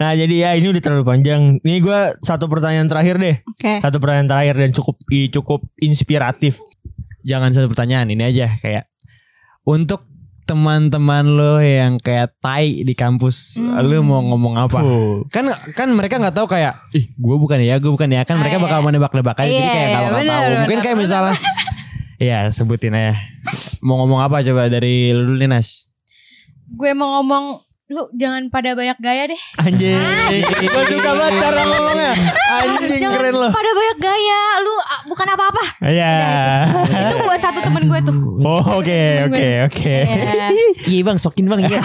[0.00, 1.56] nah jadi ya ini udah terlalu panjang.
[1.64, 3.36] Nih gue satu pertanyaan terakhir deh.
[3.44, 3.80] Oke.
[3.80, 4.96] Satu pertanyaan terakhir dan cukup
[5.32, 6.60] cukup inspiratif.
[7.24, 8.88] Jangan satu pertanyaan ini aja kayak
[9.64, 10.04] untuk
[10.50, 14.82] teman-teman lo yang kayak tai di kampus, lo mau ngomong apa?
[14.82, 15.22] Fuh.
[15.30, 15.46] Kan
[15.78, 18.26] kan mereka nggak tahu kayak, ih gue bukan ya, gue bukan ya.
[18.26, 18.86] Kan mereka Ah, bakal iya.
[18.90, 20.50] menebak-nebak aja, jadi Iya, kayak nggak iya, bakal benar, tahu.
[20.66, 21.34] Mungkin kayak misalnya,
[22.20, 23.16] ya sebutin aja.
[23.80, 25.88] Mau ngomong apa coba dari lu dulu nih Nas?
[26.68, 27.56] Gue mau ngomong
[27.90, 29.40] lu jangan pada banyak gaya deh.
[29.58, 29.98] Anjing.
[30.46, 32.12] Gue suka banget cara ngomongnya.
[32.60, 33.48] Anjing jangan keren lo.
[33.50, 34.40] pada banyak gaya.
[34.62, 35.64] Lu ah, bukan apa-apa.
[35.82, 36.12] Iya.
[36.86, 38.14] Itu buat satu temen gue tuh.
[38.44, 39.96] Oh oke oke oke.
[40.06, 40.46] Iya.
[40.86, 41.80] Iya bang, sokin bang ya.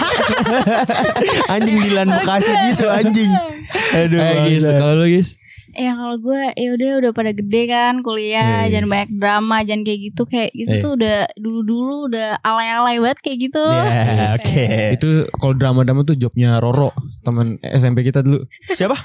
[1.56, 3.32] Anjing Dilan Bekasi gitu anjing.
[3.96, 4.20] Aduh.
[4.20, 4.78] Eh guys, bangsa.
[4.78, 5.40] kalau lu guys,
[5.76, 8.72] Ya kalau gue ya udah udah pada gede kan kuliah, Iya.
[8.72, 10.80] jangan banyak drama, jangan kayak gitu kayak gitu Iya.
[10.80, 13.60] tuh udah dulu-dulu udah alay-alay banget kayak gitu.
[13.60, 14.64] Ya oke.
[14.96, 18.48] itu kalau drama-drama tuh jobnya Roro, teman SMP kita dulu.
[18.68, 18.96] Siapa?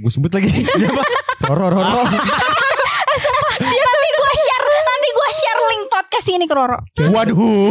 [0.00, 0.48] Gue sebut lagi.
[0.80, 1.02] Siapa?
[1.44, 2.02] Roro, Roro.
[3.54, 6.78] nanti gue share, nanti gue share link podcast ini ke Roro.
[6.96, 7.68] Waduh.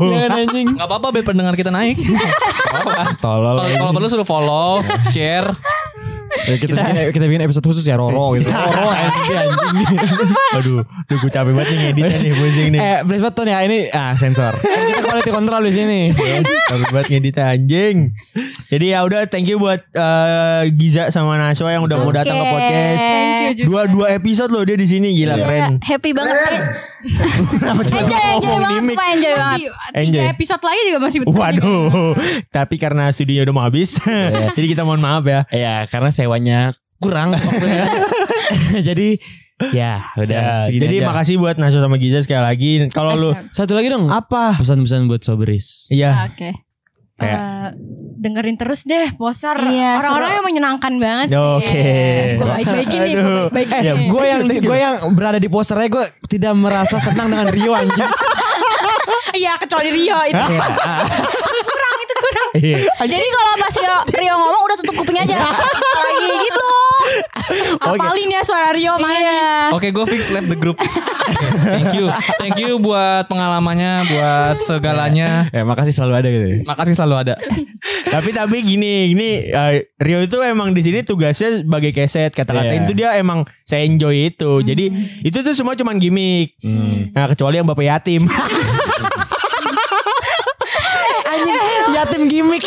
[0.00, 0.66] Jangan anjing.
[0.74, 2.00] Gak apa-apa biar pendengar kita naik.
[3.18, 3.60] Tolol.
[3.60, 5.52] Kalau kalau perlu suruh follow, share.
[6.38, 8.46] Ya, kita, bikin, kita bikin episode khusus ya Roro gitu.
[8.70, 9.98] Roro anjing anjing.
[10.54, 12.78] Aduh, duh gue capek banget nih ngeditnya nih pusing nih.
[12.78, 14.54] eh, please button ya ini ah sensor.
[14.62, 16.00] Kan kita quality control di sini.
[16.68, 17.96] Capek banget ngeditnya anjing.
[18.66, 22.16] Jadi ya udah thank you buat eh, Giza sama Naswa yang udah mau Oke.
[22.16, 23.00] datang ke podcast.
[23.00, 23.66] Thank you juga.
[23.66, 25.72] Dua dua episode loh dia di sini gila Iya, keren.
[25.80, 26.36] happy banget.
[26.36, 26.60] Eh,
[27.48, 29.58] Kenapa cuma enjoy, enjoy banget, sumpah enjoy banget.
[29.94, 30.02] Enjoy.
[30.18, 31.34] tiga episode lagi juga masih betul.
[31.36, 32.12] Waduh,
[32.50, 33.90] tapi karena studinya udah mau habis,
[34.52, 35.46] jadi kita mohon maaf ya.
[35.48, 37.86] Iya, karena sewanya kurang waktunya.
[38.88, 39.14] Jadi
[39.70, 41.06] ya udah Ya, segini jadi aja.
[41.08, 42.70] makasih buat Naswa sama Giza sekali lagi.
[42.90, 44.10] Kalau lu Satu lagi dong.
[44.10, 44.58] apa?
[44.58, 45.88] Pesan-pesan buat Soberis.
[45.88, 46.26] Iya.
[46.26, 46.50] Oke.
[47.16, 47.68] Kayak- Eh,
[48.18, 51.40] dengerin terus deh poster Iya, orang-orang yang menyenangkan banget sih.
[51.40, 51.88] Oke.
[52.34, 53.86] Gue baik-baikin nih, gue baik-baikin.
[53.86, 58.02] Ya, Gue yang gue yang berada di posternya gue tidak merasa senang dengan Rio anjing.
[59.32, 60.40] Iya kecuali Rio itu.
[61.68, 62.48] kurang itu kurang.
[62.56, 62.78] Iya.
[63.06, 65.36] Jadi kalau pas Rio, Rio ngomong udah tutup kuping aja.
[66.26, 66.68] Gitu.
[67.86, 67.96] Oke.
[67.96, 69.22] Apalin ya suara Rio mana nih.
[69.22, 69.70] Iya.
[69.70, 70.74] Oke, gue fix left the group.
[70.76, 72.06] Oke, thank you,
[72.36, 75.46] thank you buat pengalamannya, buat segalanya.
[75.50, 76.46] Ya makasih selalu ada gitu.
[76.64, 77.34] Makasih selalu ada.
[78.08, 82.82] tapi tapi gini, ini eh, Rio itu emang di sini tugasnya sebagai keset kata-kata Iya.
[82.82, 84.62] itu dia emang saya enjoy itu.
[84.62, 84.84] Jadi
[85.22, 86.58] itu tuh semua cuman gimmick.
[87.14, 88.26] Nah kecuali yang bapak yatim.
[91.26, 91.56] Anjing
[91.92, 92.64] yatim gimmick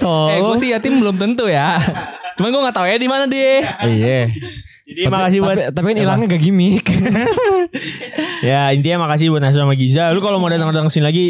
[0.00, 0.32] taibat.
[0.32, 1.76] Eh, gue sih yatim belum tentu ya.
[2.40, 3.76] Cuman gue nggak tahu ya di mana dia.
[3.84, 4.20] Iya.
[4.90, 6.86] Jadi makasih buat tapi, tapi kan hilangnya gak gimmick.
[8.48, 10.10] ya intinya makasih buat Naswa sama Giza.
[10.10, 11.26] Lu kalau mau datang-datang sini lagi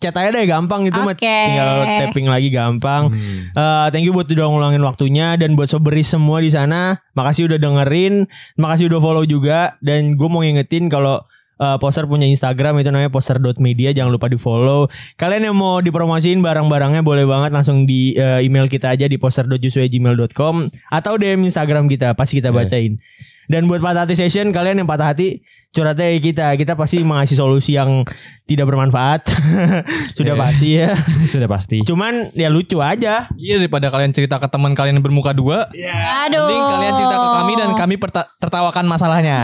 [0.00, 1.28] chat aja deh gampang gitu mah Oke.
[1.28, 3.12] tinggal tapping lagi gampang.
[3.54, 6.98] Eh, thank you buat udah ngulangin waktunya dan buat soberis semua di sana.
[7.16, 8.28] Makasih udah dengerin,
[8.60, 11.24] makasih udah follow juga dan gue mau ngingetin kalau
[11.60, 14.86] eh, poster punya Instagram itu namanya poster.media jangan lupa di follow.
[15.18, 20.54] Kalian yang mau dipromosiin barang-barangnya boleh banget langsung di eh, email kita aja di poster.jusue@gmail.com
[20.90, 22.96] atau DM Instagram kita pasti kita bacain.
[23.44, 27.74] Dan buat patah hati session kalian yang patah hati curhatnya kita kita pasti mengasih solusi
[27.74, 28.06] yang
[28.46, 29.26] tidak bermanfaat
[30.16, 30.42] sudah Iya.
[30.42, 30.90] pasti ya.
[31.32, 31.78] Sudah pasti.
[31.82, 33.26] Cuman ya lucu aja.
[33.34, 36.44] Iya daripada kalian cerita ke teman kalian yang bermuka dua, Aduh.
[36.46, 37.94] mending kalian cerita ke kami dan kami
[38.38, 39.38] tertawakan masalahnya.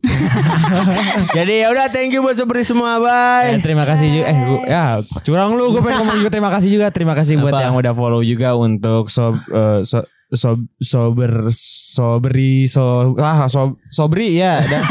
[1.36, 3.55] Jadi ya udah thank you buat seperti semua bye.
[3.55, 4.24] Eh, terima kasih juga.
[4.26, 4.82] Eh, gua, ya
[5.22, 5.70] curang lu.
[5.70, 6.86] Gue pengen ngomong juga terima kasih juga.
[6.91, 7.62] Terima kasih buat Apa?
[7.68, 10.03] yang udah follow juga untuk sob eh, so,
[10.33, 14.61] so, sober sobri so ah so, sobri ya.
[14.61, 14.83] Dan,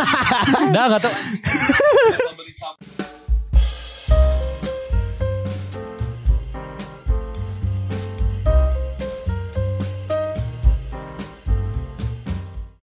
[0.74, 1.14] udah nggak tau.